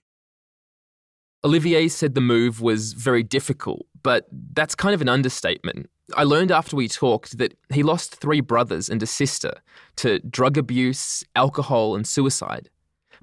Olivier 1.46 1.88
said 1.88 2.16
the 2.16 2.22
move 2.22 2.60
was 2.60 2.92
very 2.92 3.24
difficult, 3.24 3.86
but 4.04 4.28
that's 4.54 4.76
kind 4.76 4.94
of 4.94 5.02
an 5.02 5.08
understatement. 5.08 5.90
I 6.18 6.24
learned 6.24 6.52
after 6.52 6.76
we 6.76 6.90
talked 6.90 7.38
that 7.38 7.54
he 7.72 7.84
lost 7.84 8.16
three 8.16 8.42
brothers 8.42 8.90
and 8.90 9.02
a 9.02 9.06
sister 9.06 9.54
to 9.98 10.20
drug 10.20 10.58
abuse, 10.58 11.24
alcohol, 11.36 11.96
and 11.96 12.06
suicide. 12.06 12.70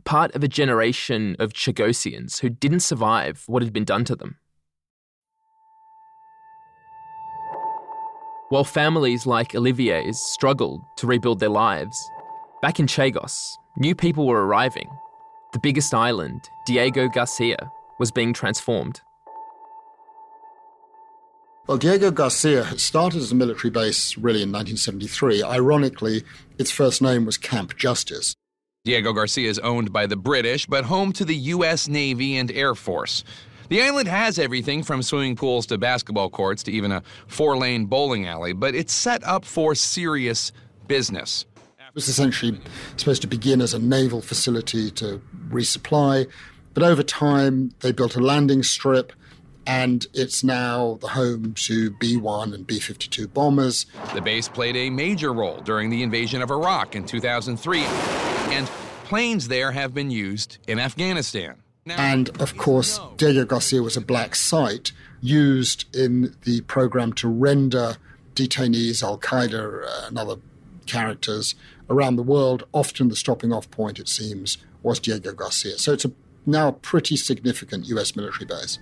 Part 0.04 0.34
of 0.34 0.42
a 0.42 0.48
generation 0.48 1.36
of 1.38 1.52
Chagossians 1.52 2.40
who 2.40 2.48
didn't 2.48 2.80
survive 2.80 3.42
what 3.46 3.62
had 3.62 3.72
been 3.72 3.84
done 3.84 4.04
to 4.04 4.16
them. 4.16 4.38
While 8.48 8.64
families 8.64 9.26
like 9.26 9.56
Olivier's 9.56 10.18
struggled 10.18 10.80
to 10.98 11.06
rebuild 11.06 11.40
their 11.40 11.48
lives, 11.48 11.98
back 12.62 12.78
in 12.78 12.86
Chagos, 12.86 13.56
new 13.76 13.94
people 13.94 14.26
were 14.26 14.46
arriving. 14.46 14.88
The 15.52 15.58
biggest 15.58 15.94
island, 15.94 16.48
Diego 16.66 17.08
Garcia, 17.08 17.70
was 17.98 18.10
being 18.10 18.32
transformed. 18.32 19.00
Well, 21.66 21.78
Diego 21.78 22.10
Garcia 22.10 22.64
started 22.78 23.20
as 23.20 23.32
a 23.32 23.34
military 23.34 23.70
base 23.70 24.16
really 24.16 24.42
in 24.42 24.52
1973. 24.52 25.42
Ironically, 25.42 26.22
its 26.58 26.70
first 26.70 27.02
name 27.02 27.26
was 27.26 27.36
Camp 27.36 27.76
Justice. 27.76 28.34
Diego 28.84 29.12
Garcia 29.12 29.50
is 29.50 29.58
owned 29.58 29.92
by 29.92 30.06
the 30.06 30.16
British, 30.16 30.66
but 30.66 30.84
home 30.84 31.12
to 31.14 31.24
the 31.24 31.34
U.S. 31.34 31.88
Navy 31.88 32.36
and 32.36 32.52
Air 32.52 32.76
Force. 32.76 33.24
The 33.68 33.82
island 33.82 34.06
has 34.06 34.38
everything 34.38 34.84
from 34.84 35.02
swimming 35.02 35.34
pools 35.34 35.66
to 35.66 35.76
basketball 35.76 36.30
courts 36.30 36.62
to 36.64 36.72
even 36.72 36.92
a 36.92 37.02
four 37.26 37.56
lane 37.56 37.86
bowling 37.86 38.28
alley, 38.28 38.52
but 38.52 38.76
it's 38.76 38.92
set 38.92 39.24
up 39.24 39.44
for 39.44 39.74
serious 39.74 40.52
business. 40.86 41.46
It 41.96 42.00
was 42.00 42.08
essentially 42.10 42.60
supposed 42.98 43.22
to 43.22 43.26
begin 43.26 43.62
as 43.62 43.72
a 43.72 43.78
naval 43.78 44.20
facility 44.20 44.90
to 44.90 45.18
resupply, 45.48 46.28
but 46.74 46.82
over 46.82 47.02
time 47.02 47.72
they 47.80 47.90
built 47.90 48.16
a 48.16 48.20
landing 48.20 48.62
strip 48.62 49.14
and 49.66 50.06
it's 50.12 50.44
now 50.44 50.98
the 51.00 51.08
home 51.08 51.54
to 51.54 51.92
B 51.92 52.18
1 52.18 52.52
and 52.52 52.66
B 52.66 52.80
52 52.80 53.28
bombers. 53.28 53.86
The 54.12 54.20
base 54.20 54.46
played 54.46 54.76
a 54.76 54.90
major 54.90 55.32
role 55.32 55.62
during 55.62 55.88
the 55.88 56.02
invasion 56.02 56.42
of 56.42 56.50
Iraq 56.50 56.94
in 56.94 57.06
2003, 57.06 57.80
and 57.80 58.66
planes 59.04 59.48
there 59.48 59.72
have 59.72 59.94
been 59.94 60.10
used 60.10 60.58
in 60.68 60.78
Afghanistan. 60.78 61.62
Now, 61.86 61.96
and 61.98 62.28
of 62.42 62.58
course, 62.58 63.00
Diego 63.16 63.46
Garcia 63.46 63.82
was 63.82 63.96
a 63.96 64.02
black 64.02 64.34
site 64.34 64.92
used 65.22 65.96
in 65.96 66.36
the 66.42 66.60
program 66.60 67.14
to 67.14 67.28
render 67.28 67.96
detainees, 68.34 69.02
Al 69.02 69.18
Qaeda, 69.18 69.86
uh, 69.86 70.06
and 70.08 70.18
other 70.18 70.36
characters 70.86 71.54
around 71.90 72.16
the 72.16 72.22
world. 72.22 72.66
Often 72.72 73.08
the 73.08 73.16
stopping 73.16 73.52
off 73.52 73.70
point, 73.70 73.98
it 73.98 74.08
seems, 74.08 74.58
was 74.82 75.00
Diego 75.00 75.32
Garcia. 75.32 75.78
So 75.78 75.92
it's 75.92 76.04
a 76.04 76.12
now 76.46 76.68
a 76.68 76.72
pretty 76.72 77.16
significant 77.16 77.86
US 77.86 78.14
military 78.14 78.46
base. 78.46 78.78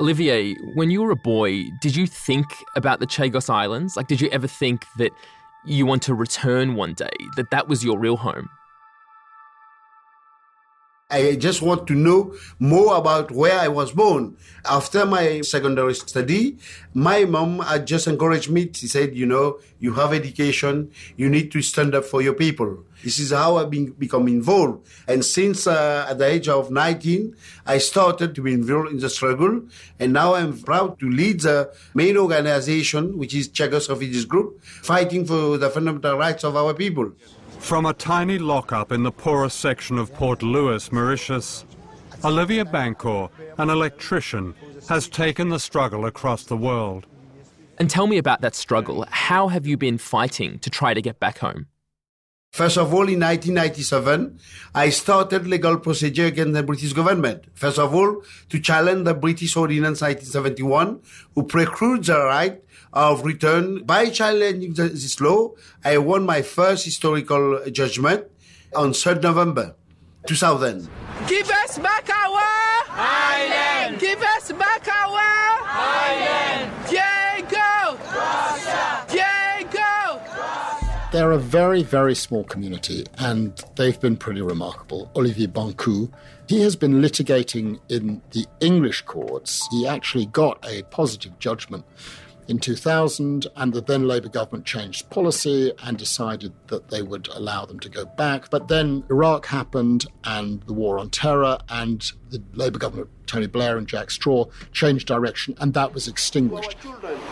Olivier, 0.00 0.54
when 0.74 0.90
you 0.90 1.02
were 1.02 1.12
a 1.12 1.16
boy, 1.16 1.64
did 1.80 1.94
you 1.94 2.06
think 2.06 2.46
about 2.74 2.98
the 2.98 3.06
Chagos 3.06 3.48
Islands? 3.48 3.96
Like, 3.96 4.08
did 4.08 4.20
you 4.20 4.28
ever 4.30 4.48
think 4.48 4.84
that 4.96 5.12
you 5.64 5.86
want 5.86 6.02
to 6.02 6.14
return 6.14 6.74
one 6.74 6.94
day, 6.94 7.10
that 7.36 7.50
that 7.50 7.68
was 7.68 7.84
your 7.84 7.98
real 7.98 8.16
home? 8.16 8.48
I 11.12 11.36
just 11.36 11.60
want 11.60 11.86
to 11.88 11.94
know 11.94 12.34
more 12.58 12.96
about 12.96 13.30
where 13.30 13.58
I 13.58 13.68
was 13.68 13.92
born. 13.92 14.36
After 14.64 15.04
my 15.04 15.42
secondary 15.42 15.94
study, 15.94 16.56
my 16.94 17.26
mom 17.26 17.62
just 17.84 18.06
encouraged 18.06 18.50
me. 18.50 18.70
She 18.72 18.88
said, 18.88 19.14
you 19.14 19.26
know, 19.26 19.58
you 19.78 19.92
have 19.92 20.14
education, 20.14 20.90
you 21.16 21.28
need 21.28 21.52
to 21.52 21.60
stand 21.60 21.94
up 21.94 22.06
for 22.06 22.22
your 22.22 22.32
people. 22.32 22.78
This 23.04 23.18
is 23.18 23.32
how 23.32 23.56
I've 23.56 23.68
been, 23.68 23.90
become 23.90 24.28
involved. 24.28 24.86
And 25.06 25.24
since 25.24 25.66
uh, 25.66 26.06
at 26.08 26.18
the 26.18 26.26
age 26.26 26.48
of 26.48 26.70
19, 26.70 27.36
I 27.66 27.78
started 27.78 28.34
to 28.36 28.42
be 28.42 28.54
involved 28.54 28.92
in 28.92 28.98
the 28.98 29.10
struggle. 29.10 29.62
And 29.98 30.12
now 30.12 30.34
I'm 30.34 30.56
proud 30.58 30.98
to 31.00 31.10
lead 31.10 31.40
the 31.40 31.74
main 31.94 32.16
organization, 32.16 33.18
which 33.18 33.34
is 33.34 33.50
Refugees 33.60 34.24
Group, 34.24 34.62
fighting 34.62 35.26
for 35.26 35.58
the 35.58 35.68
fundamental 35.68 36.16
rights 36.16 36.44
of 36.44 36.56
our 36.56 36.72
people. 36.72 37.12
From 37.62 37.86
a 37.86 37.94
tiny 37.94 38.38
lockup 38.38 38.92
in 38.92 39.02
the 39.04 39.12
poorest 39.12 39.60
section 39.60 39.96
of 39.96 40.12
Port 40.12 40.42
Louis, 40.42 40.90
Mauritius, 40.92 41.64
Olivia 42.24 42.64
Bancoult, 42.64 43.30
an 43.56 43.70
electrician, 43.70 44.54
has 44.88 45.08
taken 45.08 45.48
the 45.48 45.58
struggle 45.58 46.04
across 46.04 46.42
the 46.42 46.56
world. 46.56 47.06
And 47.78 47.88
tell 47.88 48.08
me 48.08 48.18
about 48.18 48.40
that 48.42 48.54
struggle. 48.54 49.06
How 49.08 49.48
have 49.48 49.66
you 49.66 49.76
been 49.76 49.96
fighting 49.96 50.58
to 50.58 50.70
try 50.70 50.92
to 50.92 51.00
get 51.00 51.18
back 51.20 51.38
home? 51.38 51.68
First 52.52 52.76
of 52.76 52.92
all, 52.92 53.08
in 53.08 53.20
1997, 53.20 54.38
I 54.74 54.90
started 54.90 55.46
legal 55.46 55.78
procedure 55.78 56.26
against 56.26 56.52
the 56.52 56.62
British 56.62 56.92
government. 56.92 57.44
First 57.54 57.78
of 57.78 57.94
all, 57.94 58.22
to 58.50 58.60
challenge 58.60 59.06
the 59.06 59.14
British 59.14 59.56
Ordinance 59.56 60.02
1971, 60.02 61.00
who 61.34 61.44
precludes 61.44 62.08
the 62.08 62.18
right 62.18 62.62
of 62.92 63.24
return. 63.24 63.84
By 63.84 64.10
challenging 64.10 64.74
this 64.74 65.18
law, 65.18 65.52
I 65.82 65.96
won 65.96 66.26
my 66.26 66.42
first 66.42 66.84
historical 66.84 67.58
judgment 67.70 68.26
on 68.76 68.90
3rd 68.92 69.22
November 69.22 69.74
2000. 70.26 70.90
Give 71.26 71.48
us 71.48 71.78
back 71.78 72.06
our 72.10 72.42
island! 72.90 73.98
Give 73.98 74.20
us 74.20 74.52
back 74.52 74.86
our 74.88 75.18
island! 75.18 76.41
They're 81.12 81.32
a 81.32 81.38
very, 81.38 81.82
very 81.82 82.14
small 82.14 82.42
community, 82.44 83.04
and 83.18 83.62
they've 83.76 84.00
been 84.00 84.16
pretty 84.16 84.40
remarkable. 84.40 85.10
Olivier 85.14 85.46
Bancoult, 85.46 86.10
he 86.48 86.62
has 86.62 86.74
been 86.74 87.02
litigating 87.02 87.78
in 87.90 88.22
the 88.30 88.46
English 88.60 89.02
courts. 89.02 89.68
He 89.70 89.86
actually 89.86 90.24
got 90.24 90.66
a 90.66 90.84
positive 90.84 91.38
judgment 91.38 91.84
in 92.48 92.58
2000, 92.58 93.46
and 93.56 93.74
the 93.74 93.82
then 93.82 94.08
Labour 94.08 94.30
government 94.30 94.64
changed 94.64 95.10
policy 95.10 95.70
and 95.84 95.98
decided 95.98 96.54
that 96.68 96.88
they 96.88 97.02
would 97.02 97.28
allow 97.28 97.66
them 97.66 97.78
to 97.80 97.90
go 97.90 98.06
back. 98.06 98.48
But 98.48 98.68
then 98.68 99.04
Iraq 99.10 99.44
happened 99.44 100.06
and 100.24 100.62
the 100.62 100.72
war 100.72 100.98
on 100.98 101.10
terror, 101.10 101.58
and 101.68 102.10
the 102.32 102.42
Labour 102.54 102.78
government, 102.78 103.08
Tony 103.26 103.46
Blair 103.46 103.78
and 103.78 103.86
Jack 103.86 104.10
Straw, 104.10 104.46
changed 104.72 105.06
direction, 105.06 105.54
and 105.60 105.72
that 105.74 105.94
was 105.94 106.08
extinguished. 106.08 106.76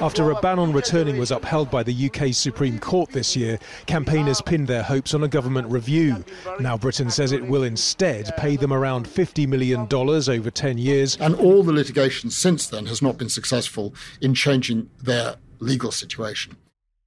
After 0.00 0.30
a 0.30 0.40
ban 0.40 0.58
on 0.58 0.72
returning 0.72 1.18
was 1.18 1.30
upheld 1.30 1.70
by 1.70 1.82
the 1.82 2.10
UK 2.10 2.32
Supreme 2.34 2.78
Court 2.78 3.10
this 3.10 3.34
year, 3.34 3.58
campaigners 3.86 4.40
pinned 4.40 4.68
their 4.68 4.82
hopes 4.82 5.14
on 5.14 5.24
a 5.24 5.28
government 5.28 5.68
review. 5.68 6.24
Now 6.60 6.76
Britain 6.76 7.10
says 7.10 7.32
it 7.32 7.46
will 7.46 7.64
instead 7.64 8.30
pay 8.36 8.56
them 8.56 8.72
around 8.72 9.06
$50 9.06 9.48
million 9.48 9.88
over 9.90 10.50
10 10.50 10.78
years. 10.78 11.16
And 11.16 11.34
all 11.34 11.62
the 11.62 11.72
litigation 11.72 12.30
since 12.30 12.66
then 12.66 12.86
has 12.86 13.02
not 13.02 13.18
been 13.18 13.28
successful 13.28 13.94
in 14.20 14.34
changing 14.34 14.90
their 15.02 15.36
legal 15.58 15.90
situation. 15.90 16.56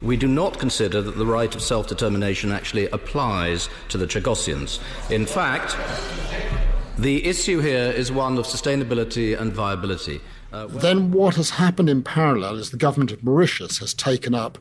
We 0.03 0.17
do 0.17 0.27
not 0.27 0.59
consider 0.59 1.01
that 1.01 1.17
the 1.17 1.25
right 1.25 1.55
of 1.55 1.62
self 1.62 1.88
determination 1.88 2.51
actually 2.51 2.89
applies 2.89 3.69
to 3.88 3.97
the 3.97 4.05
Chagossians. 4.05 4.81
In 5.09 5.25
fact, 5.25 5.77
the 6.97 7.25
issue 7.25 7.59
here 7.59 7.91
is 7.91 8.12
one 8.12 8.38
of 8.38 8.45
sustainability 8.45 9.39
and 9.39 9.51
viability. 9.51 10.21
Uh, 10.51 10.67
then, 10.67 11.12
what 11.12 11.35
has 11.35 11.51
happened 11.51 11.89
in 11.89 12.03
parallel 12.03 12.55
is 12.55 12.69
the 12.69 12.77
government 12.77 13.12
of 13.12 13.23
Mauritius 13.23 13.79
has 13.79 13.93
taken 13.93 14.35
up 14.35 14.59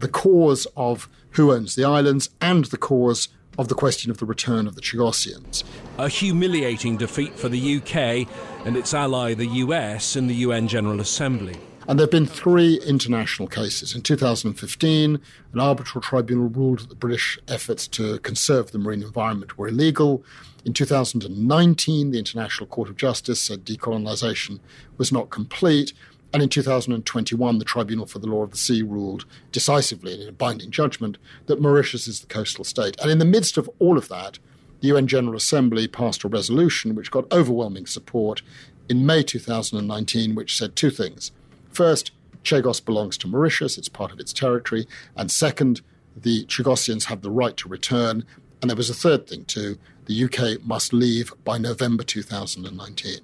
the 0.00 0.08
cause 0.08 0.66
of 0.76 1.08
who 1.32 1.52
owns 1.52 1.76
the 1.76 1.84
islands 1.84 2.30
and 2.40 2.64
the 2.66 2.76
cause 2.76 3.28
of 3.56 3.68
the 3.68 3.74
question 3.74 4.10
of 4.10 4.18
the 4.18 4.26
return 4.26 4.66
of 4.66 4.74
the 4.74 4.80
Chagossians. 4.80 5.64
A 5.98 6.08
humiliating 6.08 6.96
defeat 6.96 7.38
for 7.38 7.48
the 7.48 7.76
UK 7.76 8.28
and 8.66 8.76
its 8.76 8.94
ally, 8.94 9.34
the 9.34 9.46
US, 9.46 10.16
in 10.16 10.26
the 10.26 10.34
UN 10.34 10.68
General 10.68 11.00
Assembly. 11.00 11.56
And 11.88 11.98
there 11.98 12.04
have 12.04 12.10
been 12.10 12.26
three 12.26 12.78
international 12.86 13.48
cases. 13.48 13.94
In 13.94 14.02
2015, 14.02 15.18
an 15.54 15.58
arbitral 15.58 16.02
tribunal 16.02 16.50
ruled 16.50 16.80
that 16.80 16.90
the 16.90 16.94
British 16.94 17.38
efforts 17.48 17.88
to 17.88 18.18
conserve 18.18 18.72
the 18.72 18.78
marine 18.78 19.02
environment 19.02 19.56
were 19.56 19.68
illegal. 19.68 20.22
In 20.66 20.74
2019, 20.74 22.10
the 22.10 22.18
International 22.18 22.66
Court 22.66 22.90
of 22.90 22.98
Justice 22.98 23.40
said 23.40 23.64
decolonisation 23.64 24.60
was 24.98 25.10
not 25.10 25.30
complete. 25.30 25.94
And 26.34 26.42
in 26.42 26.50
2021, 26.50 27.58
the 27.58 27.64
Tribunal 27.64 28.04
for 28.04 28.18
the 28.18 28.26
Law 28.26 28.42
of 28.42 28.50
the 28.50 28.58
Sea 28.58 28.82
ruled 28.82 29.24
decisively 29.50 30.20
in 30.20 30.28
a 30.28 30.32
binding 30.32 30.70
judgment 30.70 31.16
that 31.46 31.58
Mauritius 31.58 32.06
is 32.06 32.20
the 32.20 32.26
coastal 32.26 32.64
state. 32.64 33.00
And 33.00 33.10
in 33.10 33.18
the 33.18 33.24
midst 33.24 33.56
of 33.56 33.70
all 33.78 33.96
of 33.96 34.10
that, 34.10 34.38
the 34.82 34.88
UN 34.88 35.06
General 35.06 35.36
Assembly 35.36 35.88
passed 35.88 36.22
a 36.22 36.28
resolution 36.28 36.94
which 36.94 37.10
got 37.10 37.32
overwhelming 37.32 37.86
support 37.86 38.42
in 38.90 39.06
May 39.06 39.22
2019, 39.22 40.34
which 40.34 40.54
said 40.54 40.76
two 40.76 40.90
things. 40.90 41.32
First, 41.72 42.12
Chagos 42.44 42.84
belongs 42.84 43.18
to 43.18 43.28
Mauritius, 43.28 43.78
it's 43.78 43.88
part 43.88 44.12
of 44.12 44.20
its 44.20 44.32
territory. 44.32 44.86
And 45.16 45.30
second, 45.30 45.80
the 46.16 46.44
Chagossians 46.46 47.04
have 47.04 47.22
the 47.22 47.30
right 47.30 47.56
to 47.58 47.68
return. 47.68 48.24
And 48.60 48.70
there 48.70 48.76
was 48.76 48.90
a 48.90 48.94
third 48.94 49.26
thing 49.26 49.44
too 49.44 49.78
the 50.06 50.24
UK 50.24 50.64
must 50.64 50.92
leave 50.94 51.34
by 51.44 51.58
November 51.58 52.02
2019. 52.02 53.20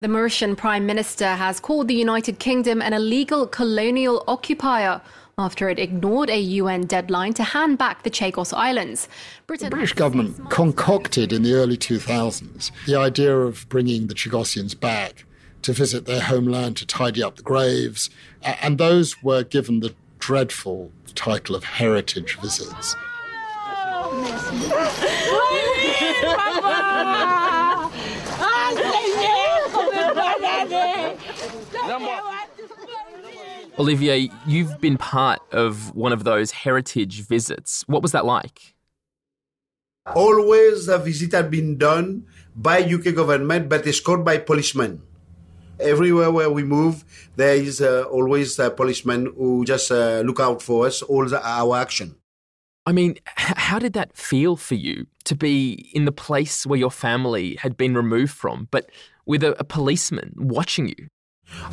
The 0.00 0.08
Mauritian 0.08 0.56
Prime 0.56 0.86
Minister 0.86 1.34
has 1.34 1.60
called 1.60 1.88
the 1.88 1.94
United 1.94 2.38
Kingdom 2.38 2.80
an 2.80 2.94
illegal 2.94 3.46
colonial 3.46 4.24
occupier 4.26 5.02
after 5.36 5.68
it 5.68 5.78
ignored 5.78 6.30
a 6.30 6.40
UN 6.40 6.86
deadline 6.86 7.34
to 7.34 7.42
hand 7.42 7.76
back 7.76 8.02
the 8.02 8.10
Chagos 8.10 8.54
Islands. 8.54 9.08
Britain 9.46 9.66
the 9.66 9.76
British 9.76 9.92
government 9.92 10.50
concocted 10.50 11.34
in 11.34 11.42
the 11.42 11.52
early 11.52 11.76
2000s 11.76 12.70
the 12.86 12.96
idea 12.96 13.36
of 13.36 13.68
bringing 13.68 14.06
the 14.06 14.14
Chagossians 14.14 14.78
back 14.78 15.26
to 15.62 15.72
visit 15.72 16.06
their 16.06 16.20
homeland, 16.20 16.76
to 16.78 16.86
tidy 16.86 17.22
up 17.22 17.36
the 17.36 17.42
graves, 17.42 18.10
and 18.42 18.78
those 18.78 19.22
were 19.22 19.42
given 19.42 19.80
the 19.80 19.94
dreadful 20.18 20.92
title 21.14 21.54
of 21.54 21.64
heritage 21.64 22.38
visits. 22.40 22.96
Olivier, 33.78 34.30
you've 34.46 34.80
been 34.80 34.98
part 34.98 35.40
of 35.52 35.94
one 35.94 36.12
of 36.12 36.24
those 36.24 36.50
heritage 36.50 37.26
visits. 37.26 37.82
What 37.86 38.02
was 38.02 38.12
that 38.12 38.26
like? 38.26 38.74
Always 40.14 40.88
a 40.88 40.98
visit 40.98 41.32
had 41.32 41.50
been 41.50 41.78
done 41.78 42.26
by 42.54 42.82
UK 42.82 43.14
government, 43.14 43.68
but 43.68 43.86
escorted 43.86 44.24
by 44.24 44.38
policemen. 44.38 45.02
Everywhere 45.80 46.30
where 46.30 46.50
we 46.50 46.62
move, 46.62 47.04
there 47.36 47.54
is 47.54 47.80
uh, 47.80 48.04
always 48.10 48.58
a 48.58 48.70
policeman 48.70 49.32
who 49.36 49.64
just 49.64 49.90
uh, 49.90 50.22
look 50.24 50.40
out 50.40 50.62
for 50.62 50.86
us, 50.86 51.02
all 51.02 51.26
the, 51.26 51.40
our 51.46 51.76
action. 51.76 52.16
I 52.86 52.92
mean, 52.92 53.16
how 53.36 53.78
did 53.78 53.92
that 53.92 54.16
feel 54.16 54.56
for 54.56 54.74
you 54.74 55.06
to 55.24 55.34
be 55.34 55.90
in 55.94 56.06
the 56.06 56.12
place 56.12 56.66
where 56.66 56.78
your 56.78 56.90
family 56.90 57.56
had 57.56 57.76
been 57.76 57.94
removed 57.94 58.32
from, 58.32 58.68
but 58.70 58.90
with 59.26 59.44
a, 59.44 59.58
a 59.60 59.64
policeman 59.64 60.32
watching 60.36 60.88
you? 60.88 61.08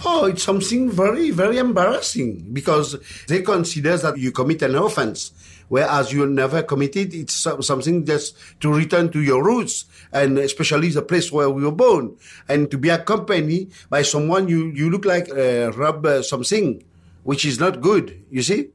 Oh, 0.06 0.26
it's 0.26 0.44
something 0.44 0.90
very, 0.90 1.32
very 1.32 1.58
embarrassing 1.58 2.50
because 2.52 2.98
they 3.28 3.42
consider 3.42 3.98
that 3.98 4.18
you 4.18 4.32
commit 4.32 4.62
an 4.64 4.76
offense, 4.76 5.32
whereas 5.68 6.12
you 6.12 6.26
never 6.26 6.64
committed. 6.64 7.14
It's 7.14 7.34
something 7.34 8.06
just 8.06 8.36
to 8.62 8.74
return 8.74 9.12
to 9.12 9.22
your 9.22 9.44
roots 9.44 9.86
and 10.12 10.38
especially 10.38 10.90
the 10.90 11.02
place 11.02 11.32
where 11.32 11.50
we 11.50 11.64
were 11.64 11.72
born 11.72 12.18
and 12.48 12.70
to 12.72 12.78
be 12.78 12.90
accompanied 12.90 13.72
by 13.90 14.02
someone 14.02 14.48
you, 14.48 14.68
you 14.68 14.90
look 14.90 15.06
like 15.06 15.30
uh, 15.30 15.72
rub 15.74 16.06
uh, 16.06 16.22
something, 16.22 16.84
which 17.24 17.46
is 17.46 17.60
not 17.60 17.82
good, 17.82 18.24
you 18.30 18.42
see? 18.42 18.70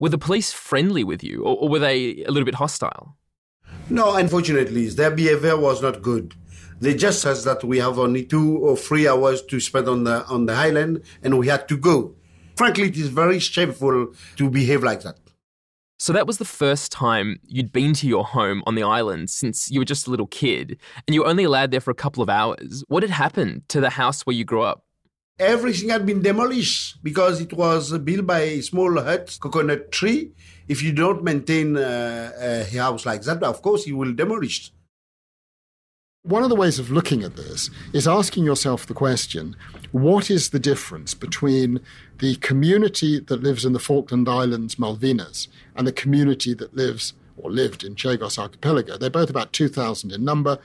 Were 0.00 0.10
the 0.10 0.18
police 0.18 0.52
friendly 0.52 1.02
with 1.02 1.24
you 1.24 1.42
or, 1.42 1.56
or 1.56 1.68
were 1.68 1.78
they 1.78 2.22
a 2.24 2.30
little 2.30 2.44
bit 2.44 2.56
hostile? 2.56 3.16
No, 3.90 4.16
unfortunately, 4.16 4.88
their 4.88 5.10
behavior 5.10 5.56
was 5.56 5.82
not 5.82 6.02
good. 6.02 6.34
They 6.80 6.94
just 6.94 7.22
said 7.22 7.36
that 7.38 7.64
we 7.64 7.78
have 7.78 7.98
only 7.98 8.24
two 8.24 8.58
or 8.58 8.76
three 8.76 9.08
hours 9.08 9.42
to 9.42 9.58
spend 9.58 9.88
on 9.88 10.04
the 10.04 10.24
on 10.26 10.46
the 10.46 10.52
island, 10.52 11.02
and 11.22 11.38
we 11.38 11.48
had 11.48 11.66
to 11.68 11.76
go. 11.76 12.14
Frankly, 12.56 12.88
it 12.88 12.96
is 12.96 13.08
very 13.08 13.38
shameful 13.38 14.14
to 14.36 14.50
behave 14.50 14.84
like 14.84 15.02
that. 15.02 15.18
So 16.00 16.12
that 16.12 16.28
was 16.28 16.38
the 16.38 16.44
first 16.44 16.92
time 16.92 17.40
you'd 17.42 17.72
been 17.72 17.92
to 17.94 18.06
your 18.06 18.24
home 18.24 18.62
on 18.66 18.76
the 18.76 18.84
island 18.84 19.30
since 19.30 19.68
you 19.68 19.80
were 19.80 19.84
just 19.84 20.06
a 20.06 20.10
little 20.10 20.28
kid, 20.28 20.78
and 21.06 21.14
you 21.14 21.22
were 21.22 21.26
only 21.26 21.42
allowed 21.42 21.72
there 21.72 21.80
for 21.80 21.90
a 21.90 21.94
couple 21.94 22.22
of 22.22 22.30
hours. 22.30 22.84
What 22.86 23.02
had 23.02 23.10
happened 23.10 23.68
to 23.70 23.80
the 23.80 23.90
house 23.90 24.22
where 24.22 24.36
you 24.36 24.44
grew 24.44 24.62
up? 24.62 24.84
Everything 25.40 25.88
had 25.88 26.06
been 26.06 26.22
demolished 26.22 27.02
because 27.02 27.40
it 27.40 27.52
was 27.52 27.96
built 27.98 28.26
by 28.26 28.40
a 28.40 28.60
small 28.60 29.00
hut, 29.00 29.36
coconut 29.40 29.90
tree. 29.90 30.32
If 30.68 30.84
you 30.84 30.92
don't 30.92 31.24
maintain 31.24 31.76
uh, 31.76 32.30
a 32.40 32.76
house 32.76 33.04
like 33.04 33.22
that, 33.22 33.42
of 33.42 33.60
course, 33.60 33.84
you 33.86 33.96
will 33.96 34.12
demolish. 34.12 34.72
One 36.28 36.42
of 36.42 36.50
the 36.50 36.56
ways 36.56 36.78
of 36.78 36.90
looking 36.90 37.22
at 37.22 37.36
this 37.36 37.70
is 37.94 38.06
asking 38.06 38.44
yourself 38.44 38.84
the 38.84 38.92
question 38.92 39.56
what 39.92 40.30
is 40.30 40.50
the 40.50 40.58
difference 40.58 41.14
between 41.14 41.80
the 42.18 42.36
community 42.36 43.18
that 43.18 43.42
lives 43.42 43.64
in 43.64 43.72
the 43.72 43.78
Falkland 43.78 44.28
Islands, 44.28 44.74
Malvinas, 44.74 45.48
and 45.74 45.86
the 45.86 45.92
community 45.92 46.52
that 46.52 46.76
lives 46.76 47.14
or 47.38 47.50
lived 47.50 47.82
in 47.82 47.94
Chagos 47.94 48.38
Archipelago? 48.38 48.98
They're 48.98 49.08
both 49.08 49.30
about 49.30 49.54
2,000 49.54 50.12
in 50.12 50.22
number. 50.22 50.58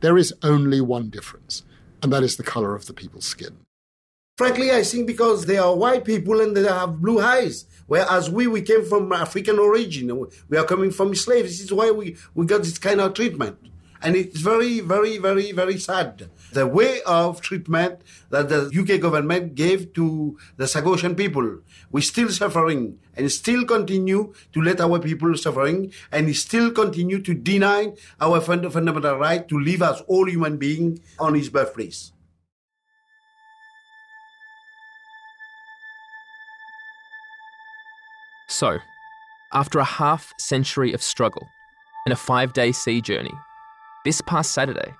There 0.00 0.18
is 0.18 0.34
only 0.42 0.82
one 0.82 1.08
difference, 1.08 1.62
and 2.02 2.12
that 2.12 2.22
is 2.22 2.36
the 2.36 2.42
colour 2.42 2.74
of 2.74 2.84
the 2.84 2.92
people's 2.92 3.24
skin. 3.24 3.56
Frankly, 4.36 4.70
I 4.70 4.82
think 4.82 5.06
because 5.06 5.46
they 5.46 5.56
are 5.56 5.74
white 5.74 6.04
people 6.04 6.42
and 6.42 6.54
they 6.54 6.64
have 6.64 7.00
blue 7.00 7.20
eyes. 7.20 7.64
Whereas 7.86 8.28
we, 8.28 8.48
we 8.48 8.60
came 8.60 8.84
from 8.84 9.10
African 9.14 9.58
origin. 9.58 10.26
We 10.50 10.58
are 10.58 10.64
coming 10.64 10.90
from 10.90 11.14
slaves. 11.14 11.52
This 11.52 11.62
is 11.62 11.72
why 11.72 11.90
we, 11.90 12.16
we 12.34 12.44
got 12.44 12.64
this 12.64 12.76
kind 12.76 13.00
of 13.00 13.14
treatment. 13.14 13.56
And 14.06 14.14
it's 14.14 14.38
very, 14.38 14.78
very, 14.78 15.18
very, 15.18 15.50
very 15.50 15.78
sad. 15.78 16.30
The 16.52 16.64
way 16.64 17.02
of 17.02 17.40
treatment 17.40 18.02
that 18.30 18.48
the 18.48 18.70
UK 18.70 19.00
government 19.00 19.56
gave 19.56 19.92
to 19.94 20.38
the 20.56 20.66
Sagosian 20.66 21.16
people. 21.16 21.58
We're 21.90 22.02
still 22.02 22.28
suffering 22.28 23.00
and 23.16 23.32
still 23.32 23.64
continue 23.64 24.32
to 24.52 24.62
let 24.62 24.80
our 24.80 25.00
people 25.00 25.36
suffering 25.36 25.92
and 26.12 26.36
still 26.36 26.70
continue 26.70 27.20
to 27.20 27.34
deny 27.34 27.94
our 28.20 28.40
fundamental 28.40 29.16
right 29.18 29.48
to 29.48 29.58
live 29.58 29.82
as 29.82 30.00
all 30.06 30.30
human 30.30 30.56
beings 30.56 31.00
on 31.18 31.34
his 31.34 31.48
birthplace. 31.48 32.12
So, 38.46 38.78
after 39.52 39.80
a 39.80 39.84
half 39.98 40.32
century 40.38 40.92
of 40.92 41.02
struggle 41.02 41.48
and 42.04 42.12
a 42.12 42.16
five 42.16 42.52
day 42.52 42.70
sea 42.70 43.00
journey, 43.00 43.34
this 44.06 44.20
past 44.20 44.52
Saturday, 44.52 44.94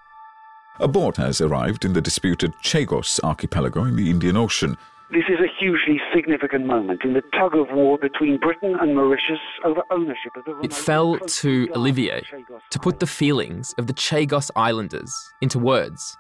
a 0.81 0.89
boat 0.89 1.17
has 1.17 1.41
arrived 1.41 1.85
in 1.85 1.93
the 1.93 2.01
disputed 2.01 2.53
Chagos 2.61 3.21
archipelago 3.23 3.85
in 3.85 3.95
the 3.95 4.11
Indian 4.11 4.37
Ocean. 4.37 4.77
This 5.13 5.23
is 5.29 5.39
a 5.39 5.47
hugely 5.61 6.01
significant 6.13 6.67
moment 6.67 7.03
in 7.05 7.13
the 7.13 7.23
tug 7.39 7.55
of 7.55 7.69
war 7.71 7.99
between 7.99 8.37
Britain 8.39 8.75
and 8.81 8.97
Mauritius 8.97 9.39
over 9.65 9.83
ownership 9.93 10.33
of 10.37 10.45
the. 10.45 10.59
It 10.65 10.75
fell 10.75 11.21
to 11.21 11.69
Olivier 11.77 12.23
to 12.71 12.79
put 12.81 12.99
the 12.99 13.07
feelings 13.07 13.73
of 13.79 13.87
the 13.87 13.95
Chagos 13.95 14.51
Islanders 14.57 15.13
into 15.41 15.61
words. 15.61 16.17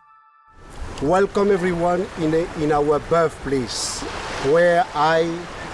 Welcome 1.02 1.50
everyone 1.50 2.06
in, 2.20 2.32
a, 2.34 2.62
in 2.62 2.70
our 2.70 3.00
birthplace, 3.00 4.00
where 4.52 4.86
I, 4.94 5.24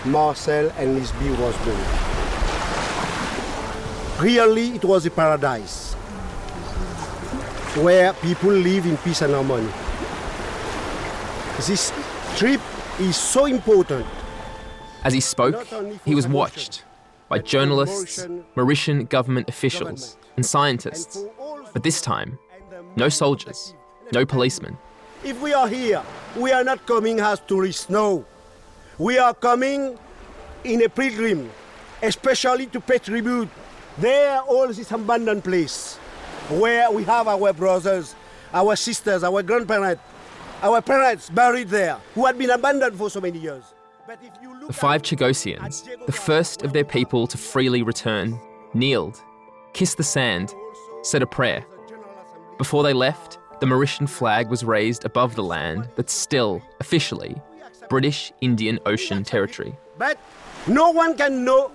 Marcel, 0.06 0.72
and 0.78 0.98
Lisby 0.98 1.30
was 1.38 1.54
born. 1.66 1.76
Really, 4.24 4.76
it 4.76 4.84
was 4.86 5.04
a 5.04 5.10
paradise 5.10 5.94
where 7.76 8.12
people 8.14 8.50
live 8.50 8.84
in 8.84 8.98
peace 8.98 9.22
and 9.22 9.32
harmony. 9.32 9.68
This 11.66 11.90
trip 12.36 12.60
is 13.00 13.16
so 13.16 13.46
important. 13.46 14.04
As 15.04 15.14
he 15.14 15.20
spoke, 15.20 15.66
he 16.04 16.14
was 16.14 16.28
watched 16.28 16.84
by 17.30 17.38
journalists, 17.38 18.26
Mauritian 18.56 19.08
government 19.08 19.48
officials, 19.48 20.18
and 20.36 20.44
scientists. 20.44 21.24
But 21.72 21.82
this 21.82 22.02
time, 22.02 22.38
no 22.96 23.08
soldiers, 23.08 23.74
no 24.12 24.26
policemen. 24.26 24.76
If 25.24 25.40
we 25.40 25.54
are 25.54 25.66
here, 25.66 26.02
we 26.36 26.52
are 26.52 26.64
not 26.64 26.84
coming 26.84 27.20
as 27.20 27.40
tourists, 27.40 27.88
no. 27.88 28.26
We 28.98 29.16
are 29.16 29.32
coming 29.32 29.98
in 30.64 30.82
a 30.82 30.90
pilgrim, 30.90 31.48
especially 32.02 32.66
to 32.66 32.80
pay 32.80 32.98
tribute. 32.98 33.48
There, 33.96 34.40
all 34.40 34.68
this 34.68 34.90
abandoned 34.92 35.44
place 35.44 35.98
where 36.60 36.90
we 36.90 37.04
have 37.04 37.28
our 37.28 37.52
brothers, 37.52 38.14
our 38.52 38.76
sisters, 38.76 39.24
our 39.24 39.42
grandparents, 39.42 40.02
our 40.62 40.80
parents 40.80 41.30
buried 41.30 41.68
there, 41.68 41.98
who 42.14 42.26
had 42.26 42.38
been 42.38 42.50
abandoned 42.50 42.96
for 42.96 43.10
so 43.10 43.20
many 43.20 43.38
years. 43.38 43.64
The 44.66 44.72
five 44.72 45.02
Chagosians, 45.02 45.84
the 46.06 46.12
first 46.12 46.62
of 46.62 46.72
their 46.72 46.84
people 46.84 47.26
to 47.28 47.38
freely 47.38 47.82
return, 47.82 48.38
kneeled, 48.74 49.22
kissed 49.72 49.96
the 49.96 50.02
sand, 50.02 50.54
said 51.02 51.22
a 51.22 51.26
prayer. 51.26 51.64
Before 52.58 52.82
they 52.82 52.92
left, 52.92 53.38
the 53.60 53.66
Mauritian 53.66 54.08
flag 54.08 54.48
was 54.50 54.64
raised 54.64 55.04
above 55.04 55.34
the 55.34 55.42
land 55.42 55.88
that's 55.96 56.12
still, 56.12 56.62
officially, 56.80 57.40
British 57.88 58.32
Indian 58.40 58.78
Ocean 58.86 59.24
Territory. 59.24 59.74
But 59.98 60.18
no 60.66 60.90
one 60.90 61.16
can 61.16 61.44
know 61.44 61.70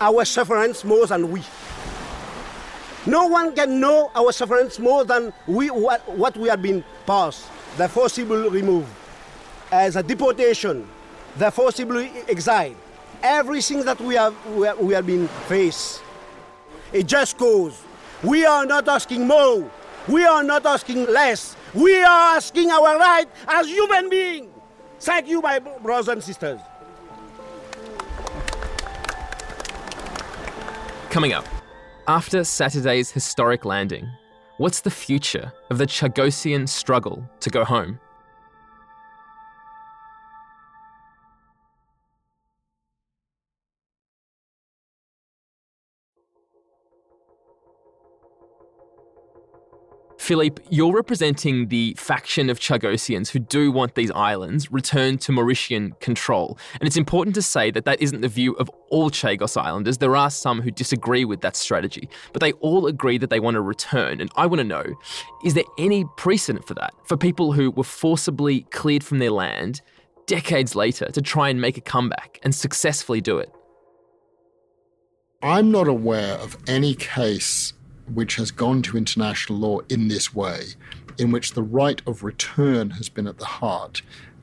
our 0.00 0.24
sufferance 0.24 0.84
more 0.84 1.06
than 1.06 1.30
we. 1.30 1.42
No 3.08 3.26
one 3.26 3.54
can 3.54 3.80
know 3.80 4.10
our 4.14 4.32
sufferance 4.32 4.78
more 4.78 5.02
than 5.02 5.32
we, 5.46 5.70
what, 5.70 6.06
what 6.10 6.36
we 6.36 6.46
have 6.50 6.60
been 6.60 6.84
passed. 7.06 7.46
The 7.78 7.88
forcible 7.88 8.50
remove, 8.50 8.86
as 9.72 9.96
a 9.96 10.02
deportation, 10.02 10.86
the 11.38 11.50
forcible 11.50 12.06
exile, 12.28 12.74
everything 13.22 13.82
that 13.86 13.98
we 13.98 14.14
have, 14.14 14.34
we 14.48 14.66
have, 14.66 14.78
we 14.78 14.92
have 14.92 15.06
been 15.06 15.26
faced. 15.48 16.02
A 16.92 17.02
just 17.02 17.38
cause. 17.38 17.82
We 18.22 18.44
are 18.44 18.66
not 18.66 18.86
asking 18.88 19.26
more. 19.26 19.70
We 20.06 20.26
are 20.26 20.42
not 20.42 20.66
asking 20.66 21.06
less. 21.06 21.56
We 21.72 22.02
are 22.02 22.36
asking 22.36 22.70
our 22.70 22.98
right 22.98 23.26
as 23.46 23.68
human 23.68 24.10
beings. 24.10 24.50
Thank 25.00 25.28
you, 25.28 25.40
my 25.40 25.60
brothers 25.60 26.08
and 26.08 26.22
sisters. 26.22 26.60
Coming 31.08 31.32
up, 31.32 31.46
after 32.08 32.42
Saturday's 32.42 33.10
historic 33.10 33.66
landing, 33.66 34.08
what's 34.56 34.80
the 34.80 34.90
future 34.90 35.52
of 35.68 35.76
the 35.76 35.86
Chagosian 35.86 36.66
struggle 36.66 37.22
to 37.40 37.50
go 37.50 37.64
home? 37.64 38.00
Philippe, 50.28 50.62
you're 50.68 50.92
representing 50.92 51.68
the 51.68 51.94
faction 51.96 52.50
of 52.50 52.60
Chagosians 52.60 53.30
who 53.30 53.38
do 53.38 53.72
want 53.72 53.94
these 53.94 54.10
islands 54.10 54.70
returned 54.70 55.22
to 55.22 55.32
Mauritian 55.32 55.98
control. 56.00 56.58
And 56.74 56.86
it's 56.86 56.98
important 56.98 57.34
to 57.36 57.40
say 57.40 57.70
that 57.70 57.86
that 57.86 58.02
isn't 58.02 58.20
the 58.20 58.28
view 58.28 58.52
of 58.56 58.70
all 58.90 59.08
Chagos 59.08 59.56
Islanders. 59.56 59.96
There 59.96 60.16
are 60.16 60.28
some 60.28 60.60
who 60.60 60.70
disagree 60.70 61.24
with 61.24 61.40
that 61.40 61.56
strategy, 61.56 62.10
but 62.34 62.40
they 62.40 62.52
all 62.60 62.86
agree 62.86 63.16
that 63.16 63.30
they 63.30 63.40
want 63.40 63.54
to 63.54 63.62
return. 63.62 64.20
And 64.20 64.30
I 64.36 64.44
want 64.44 64.58
to 64.58 64.64
know 64.64 64.84
is 65.44 65.54
there 65.54 65.64
any 65.78 66.04
precedent 66.18 66.68
for 66.68 66.74
that? 66.74 66.92
For 67.06 67.16
people 67.16 67.54
who 67.54 67.70
were 67.70 67.82
forcibly 67.82 68.66
cleared 68.70 69.02
from 69.02 69.20
their 69.20 69.30
land 69.30 69.80
decades 70.26 70.76
later 70.76 71.06
to 71.06 71.22
try 71.22 71.48
and 71.48 71.58
make 71.58 71.78
a 71.78 71.80
comeback 71.80 72.38
and 72.42 72.54
successfully 72.54 73.22
do 73.22 73.38
it? 73.38 73.50
I'm 75.42 75.70
not 75.70 75.88
aware 75.88 76.34
of 76.34 76.58
any 76.66 76.94
case 76.94 77.72
which 78.12 78.36
has 78.36 78.50
gone 78.50 78.82
to 78.82 78.96
international 78.96 79.58
law 79.58 79.80
in 79.88 80.08
this 80.08 80.34
way, 80.34 80.74
in 81.18 81.30
which 81.30 81.52
the 81.52 81.62
right 81.62 82.00
of 82.06 82.22
return 82.22 82.90
has 82.90 83.08
been 83.08 83.26
at 83.26 83.38
the 83.38 83.44
heart, 83.44 84.02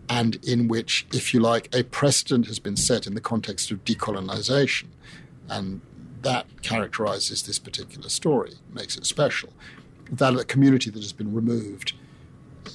and 0.09 0.35
in 0.45 0.67
which, 0.67 1.07
if 1.13 1.33
you 1.33 1.39
like, 1.39 1.73
a 1.73 1.83
precedent 1.83 2.47
has 2.47 2.59
been 2.59 2.75
set 2.75 3.07
in 3.07 3.15
the 3.15 3.21
context 3.21 3.71
of 3.71 3.83
decolonization. 3.83 4.85
And 5.49 5.81
that 6.21 6.45
characterizes 6.61 7.43
this 7.43 7.59
particular 7.59 8.09
story, 8.09 8.53
makes 8.73 8.97
it 8.97 9.05
special. 9.05 9.49
That 10.11 10.35
a 10.35 10.43
community 10.43 10.89
that 10.89 11.01
has 11.01 11.13
been 11.13 11.33
removed 11.33 11.93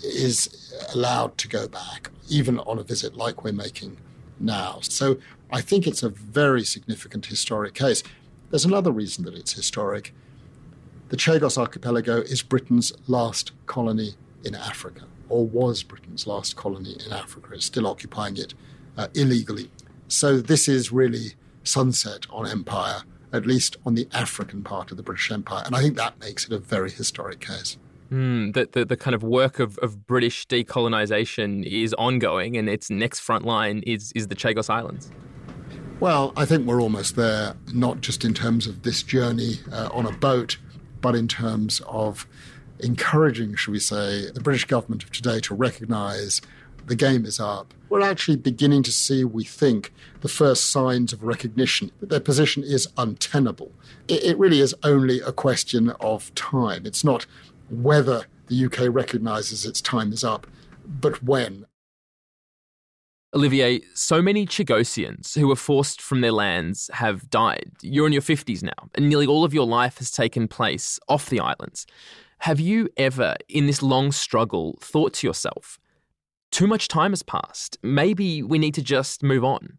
is 0.03 0.75
allowed 0.95 1.37
to 1.39 1.49
go 1.49 1.69
back, 1.69 2.11
even 2.29 2.59
on 2.61 2.79
a 2.79 2.83
visit 2.83 3.17
like 3.17 3.45
we're 3.45 3.53
making 3.53 3.97
now. 4.39 4.79
So 4.83 5.19
I 5.53 5.61
think 5.61 5.87
it's 5.87 6.03
a 6.03 6.09
very 6.09 6.65
significant 6.65 7.27
historic 7.27 7.75
case. 7.75 8.03
There's 8.51 8.65
another 8.65 8.91
reason 8.91 9.25
that 9.25 9.35
it's 9.35 9.53
historic 9.53 10.15
the 11.11 11.17
Chagos 11.17 11.59
Archipelago 11.59 12.19
is 12.19 12.41
Britain's 12.41 12.93
last 13.09 13.51
colony 13.67 14.15
in 14.45 14.55
Africa, 14.55 15.03
or 15.29 15.45
was 15.45 15.83
Britain's 15.83 16.27
last 16.27 16.55
colony 16.55 16.97
in 17.05 17.13
Africa. 17.13 17.49
It's 17.53 17.67
still 17.67 17.87
occupying 17.87 18.37
it 18.37 18.55
uh, 18.97 19.09
illegally. 19.15 19.71
So 20.07 20.41
this 20.41 20.69
is 20.69 20.93
really 20.93 21.35
sunset 21.65 22.27
on 22.31 22.47
empire, 22.47 23.03
at 23.33 23.45
least 23.45 23.77
on 23.85 23.97
the 23.97 24.09
African 24.13 24.63
part 24.63 24.93
of 24.93 24.97
the 24.97 25.03
British 25.03 25.33
Empire. 25.33 25.65
And 25.67 25.75
I 25.75 25.83
think 25.83 25.97
that 25.97 26.19
makes 26.21 26.47
it 26.47 26.53
a 26.53 26.59
very 26.59 26.91
historic 26.91 27.41
case. 27.41 27.77
Mm, 28.13 28.55
the, 28.55 28.69
the, 28.71 28.85
the 28.85 28.97
kind 28.97 29.15
of 29.15 29.25
work 29.25 29.59
of, 29.59 29.79
of 29.79 30.07
British 30.07 30.47
decolonisation 30.47 31.65
is 31.65 31.93
ongoing, 31.95 32.57
and 32.57 32.69
its 32.69 32.89
next 32.89 33.19
front 33.21 33.45
line 33.45 33.83
is, 33.85 34.13
is 34.15 34.29
the 34.29 34.37
Chagos 34.37 34.71
Islands. 34.71 35.11
Well, 35.99 36.33
I 36.37 36.47
think 36.47 36.67
we're 36.67 36.81
almost 36.81 37.17
there, 37.17 37.55
not 37.75 38.01
just 38.01 38.25
in 38.25 38.33
terms 38.33 38.67
of 38.67 38.83
this 38.83 39.03
journey 39.03 39.61
uh, 39.71 39.91
on 39.93 40.07
a 40.07 40.13
boat, 40.13 40.57
but 41.01 41.15
in 41.15 41.29
terms 41.29 41.81
of 41.87 42.27
encouraging, 42.79 43.55
should 43.55 43.73
we 43.73 43.79
say, 43.79 44.31
the 44.31 44.41
British 44.41 44.65
government 44.65 45.03
of 45.03 45.11
today 45.11 45.41
to 45.41 45.55
recognise 45.55 46.41
the 46.87 46.97
game 46.97 47.25
is 47.25 47.39
up. 47.39 47.73
We're 47.89 48.01
actually 48.01 48.37
beginning 48.37 48.83
to 48.85 48.93
see, 48.93 49.25
we 49.25 49.45
think, 49.45 49.93
the 50.23 50.29
first 50.29 50.71
signs 50.71 51.13
of 51.13 51.23
recognition 51.23 51.91
that 52.01 52.09
their 52.09 52.21
position 52.21 52.63
is 52.63 52.89
untenable. 52.97 53.73
It, 54.09 54.25
it 54.25 54.39
really 54.39 54.61
is 54.61 54.75
only 54.83 55.21
a 55.21 55.33
question 55.33 55.91
of 56.01 56.35
time. 56.35 56.87
It's 56.87 57.05
not 57.05 57.27
whether 57.69 58.25
the 58.49 58.65
UK 58.65 58.93
recognises 58.93 59.65
its 59.65 59.81
time 59.81 60.13
is 60.13 60.25
up, 60.25 60.47
but 60.85 61.23
when. 61.23 61.67
Olivier, 63.33 63.81
so 63.95 64.21
many 64.21 64.45
Chagosians 64.45 65.39
who 65.39 65.47
were 65.47 65.55
forced 65.55 66.03
from 66.03 66.21
their 66.21 66.33
lands 66.33 66.91
have 66.95 67.31
died. 67.31 67.71
You're 67.81 68.09
in 68.09 68.13
your 68.13 68.23
50s 68.23 68.61
now, 68.61 68.91
and 68.97 69.09
nearly 69.09 69.27
all 69.27 69.45
of 69.45 69.55
your 69.55 69.67
life 69.67 69.99
has 69.99 70.11
taken 70.11 70.49
place 70.49 70.99
off 71.09 71.31
the 71.31 71.39
islands. 71.39 71.87
Have 72.41 72.59
you 72.59 72.89
ever, 72.97 73.37
in 73.49 73.67
this 73.67 73.85
long 73.85 74.11
struggle, 74.11 74.79
thought 74.81 75.15
to 75.15 75.29
yourself, 75.29 75.79
too 76.51 76.67
much 76.67 76.89
time 76.89 77.13
has 77.13 77.23
passed. 77.23 77.79
Maybe 77.85 78.43
we 78.43 78.59
need 78.59 78.75
to 78.75 78.83
just 78.83 79.23
move 79.23 79.45
on. 79.45 79.79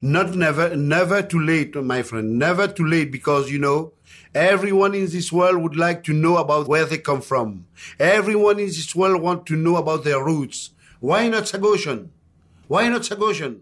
Not 0.00 0.36
never, 0.36 0.76
never 0.76 1.22
too 1.22 1.40
late, 1.40 1.74
my 1.74 2.02
friend. 2.02 2.38
Never 2.38 2.68
too 2.68 2.86
late 2.86 3.10
because, 3.10 3.50
you 3.50 3.58
know, 3.58 3.94
everyone 4.32 4.94
in 4.94 5.06
this 5.06 5.32
world 5.32 5.60
would 5.60 5.74
like 5.74 6.04
to 6.04 6.12
know 6.12 6.36
about 6.36 6.68
where 6.68 6.84
they 6.84 6.98
come 6.98 7.20
from. 7.20 7.66
Everyone 7.98 8.60
in 8.60 8.66
this 8.66 8.94
world 8.94 9.20
want 9.20 9.44
to 9.46 9.56
know 9.56 9.76
about 9.76 10.04
their 10.04 10.22
roots. 10.22 10.70
Why 11.00 11.26
not 11.28 11.44
Sagosian? 11.44 12.10
Why 12.68 12.88
not 12.88 13.02
Sagosian? 13.02 13.60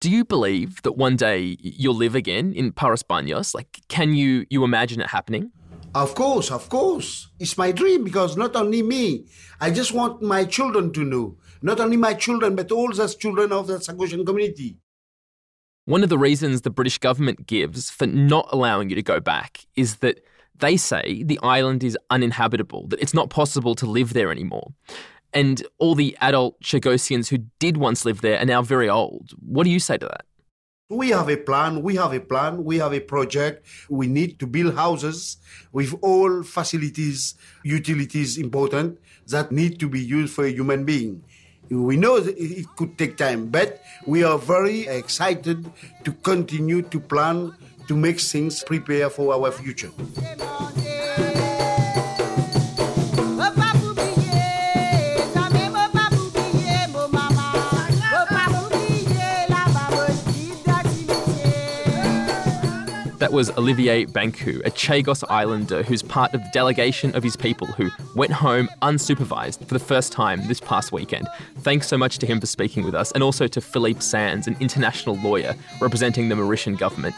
Do 0.00 0.10
you 0.10 0.24
believe 0.24 0.80
that 0.82 0.92
one 0.92 1.16
day 1.16 1.56
you'll 1.60 1.94
live 1.94 2.14
again 2.14 2.54
in 2.54 2.72
Peros 2.72 3.06
Banhos? 3.06 3.54
Like, 3.54 3.80
can 3.88 4.14
you, 4.14 4.46
you 4.48 4.64
imagine 4.64 5.00
it 5.00 5.08
happening? 5.10 5.52
Of 5.94 6.14
course, 6.14 6.50
of 6.50 6.70
course. 6.70 7.28
It's 7.38 7.58
my 7.58 7.70
dream 7.70 8.02
because 8.02 8.34
not 8.34 8.56
only 8.56 8.82
me, 8.82 9.26
I 9.60 9.70
just 9.70 9.92
want 9.92 10.22
my 10.22 10.44
children 10.44 10.92
to 10.94 11.04
know. 11.04 11.36
Not 11.60 11.80
only 11.80 11.98
my 11.98 12.14
children, 12.14 12.56
but 12.56 12.72
all 12.72 12.90
the 12.90 13.06
children 13.08 13.52
of 13.52 13.66
the 13.66 13.74
Sagosian 13.74 14.24
community. 14.24 14.78
One 15.84 16.02
of 16.02 16.08
the 16.08 16.18
reasons 16.18 16.62
the 16.62 16.70
British 16.70 16.96
government 16.96 17.46
gives 17.46 17.90
for 17.90 18.06
not 18.06 18.48
allowing 18.52 18.88
you 18.88 18.96
to 18.96 19.02
go 19.02 19.20
back 19.20 19.66
is 19.76 19.96
that 19.96 20.24
they 20.58 20.78
say 20.78 21.22
the 21.24 21.38
island 21.42 21.84
is 21.84 21.98
uninhabitable, 22.08 22.86
that 22.88 23.00
it's 23.00 23.14
not 23.14 23.28
possible 23.28 23.74
to 23.74 23.86
live 23.86 24.14
there 24.14 24.30
anymore. 24.30 24.72
And 25.34 25.66
all 25.78 25.94
the 25.94 26.16
adult 26.20 26.60
Chagosians 26.60 27.28
who 27.28 27.38
did 27.58 27.76
once 27.76 28.04
live 28.04 28.20
there 28.20 28.38
are 28.38 28.44
now 28.44 28.62
very 28.62 28.88
old. 28.88 29.30
What 29.40 29.64
do 29.64 29.70
you 29.70 29.80
say 29.80 29.98
to 29.98 30.06
that? 30.06 30.26
We 30.90 31.08
have 31.08 31.30
a 31.30 31.38
plan, 31.38 31.80
we 31.82 31.96
have 31.96 32.12
a 32.12 32.20
plan, 32.20 32.64
we 32.64 32.76
have 32.76 32.92
a 32.92 33.00
project. 33.00 33.66
We 33.88 34.08
need 34.08 34.38
to 34.40 34.46
build 34.46 34.74
houses 34.74 35.38
with 35.72 35.94
all 36.02 36.42
facilities, 36.42 37.34
utilities 37.64 38.36
important 38.36 38.98
that 39.28 39.50
need 39.50 39.80
to 39.80 39.88
be 39.88 40.00
used 40.00 40.34
for 40.34 40.44
a 40.44 40.50
human 40.50 40.84
being. 40.84 41.24
We 41.70 41.96
know 41.96 42.20
that 42.20 42.36
it 42.36 42.66
could 42.76 42.98
take 42.98 43.16
time, 43.16 43.48
but 43.48 43.80
we 44.06 44.22
are 44.22 44.38
very 44.38 44.86
excited 44.86 45.64
to 46.04 46.12
continue 46.12 46.82
to 46.82 47.00
plan 47.00 47.56
to 47.88 47.96
make 47.96 48.20
things 48.20 48.62
prepare 48.62 49.08
for 49.08 49.32
our 49.32 49.50
future. 49.50 49.90
That 63.22 63.30
was 63.30 63.56
Olivier 63.56 64.06
Bancoult, 64.06 64.66
a 64.66 64.70
Chagos 64.72 65.22
Islander 65.30 65.84
who's 65.84 66.02
part 66.02 66.34
of 66.34 66.42
the 66.42 66.50
delegation 66.52 67.14
of 67.14 67.22
his 67.22 67.36
people 67.36 67.68
who 67.68 67.88
went 68.16 68.32
home 68.32 68.68
unsupervised 68.82 69.64
for 69.64 69.74
the 69.74 69.78
first 69.78 70.10
time 70.10 70.48
this 70.48 70.58
past 70.58 70.90
weekend. 70.90 71.28
Thanks 71.58 71.86
so 71.86 71.96
much 71.96 72.18
to 72.18 72.26
him 72.26 72.40
for 72.40 72.46
speaking 72.46 72.82
with 72.82 72.96
us, 72.96 73.12
and 73.12 73.22
also 73.22 73.46
to 73.46 73.60
Philippe 73.60 74.00
Sands, 74.00 74.48
an 74.48 74.56
international 74.58 75.16
lawyer 75.18 75.54
representing 75.80 76.30
the 76.30 76.34
Mauritian 76.34 76.76
government. 76.76 77.14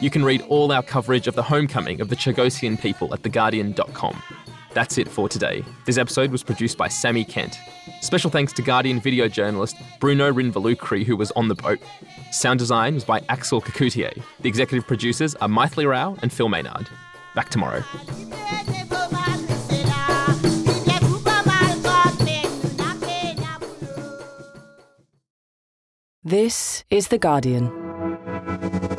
You 0.00 0.08
can 0.08 0.24
read 0.24 0.40
all 0.48 0.72
our 0.72 0.82
coverage 0.82 1.26
of 1.26 1.34
the 1.34 1.42
homecoming 1.42 2.00
of 2.00 2.08
the 2.08 2.16
Chagosian 2.16 2.80
people 2.80 3.12
at 3.12 3.20
theguardian.com. 3.20 4.22
That's 4.74 4.98
it 4.98 5.08
for 5.08 5.28
today. 5.28 5.64
This 5.86 5.98
episode 5.98 6.32
was 6.32 6.42
produced 6.42 6.76
by 6.76 6.88
Sami 6.88 7.24
Kent. 7.24 7.58
Special 8.00 8.28
thanks 8.28 8.52
to 8.54 8.62
Guardian 8.62 9.00
video 9.00 9.28
journalist 9.28 9.76
Bruno 10.00 10.32
Rinvolucri, 10.32 11.04
who 11.04 11.16
was 11.16 11.30
on 11.32 11.46
the 11.46 11.54
boat. 11.54 11.78
Sound 12.32 12.58
design 12.58 12.94
was 12.94 13.04
by 13.04 13.22
Axel 13.28 13.62
Kacoutié. 13.62 14.20
The 14.40 14.48
executive 14.48 14.86
producers 14.86 15.36
are 15.36 15.48
Maithili 15.48 15.88
Rao 15.88 16.16
and 16.22 16.32
Phil 16.32 16.48
Maynard. 16.48 16.88
Back 17.36 17.50
tomorrow. 17.50 17.84
This 26.24 26.82
is 26.90 27.08
The 27.08 27.18
Guardian. 27.18 28.93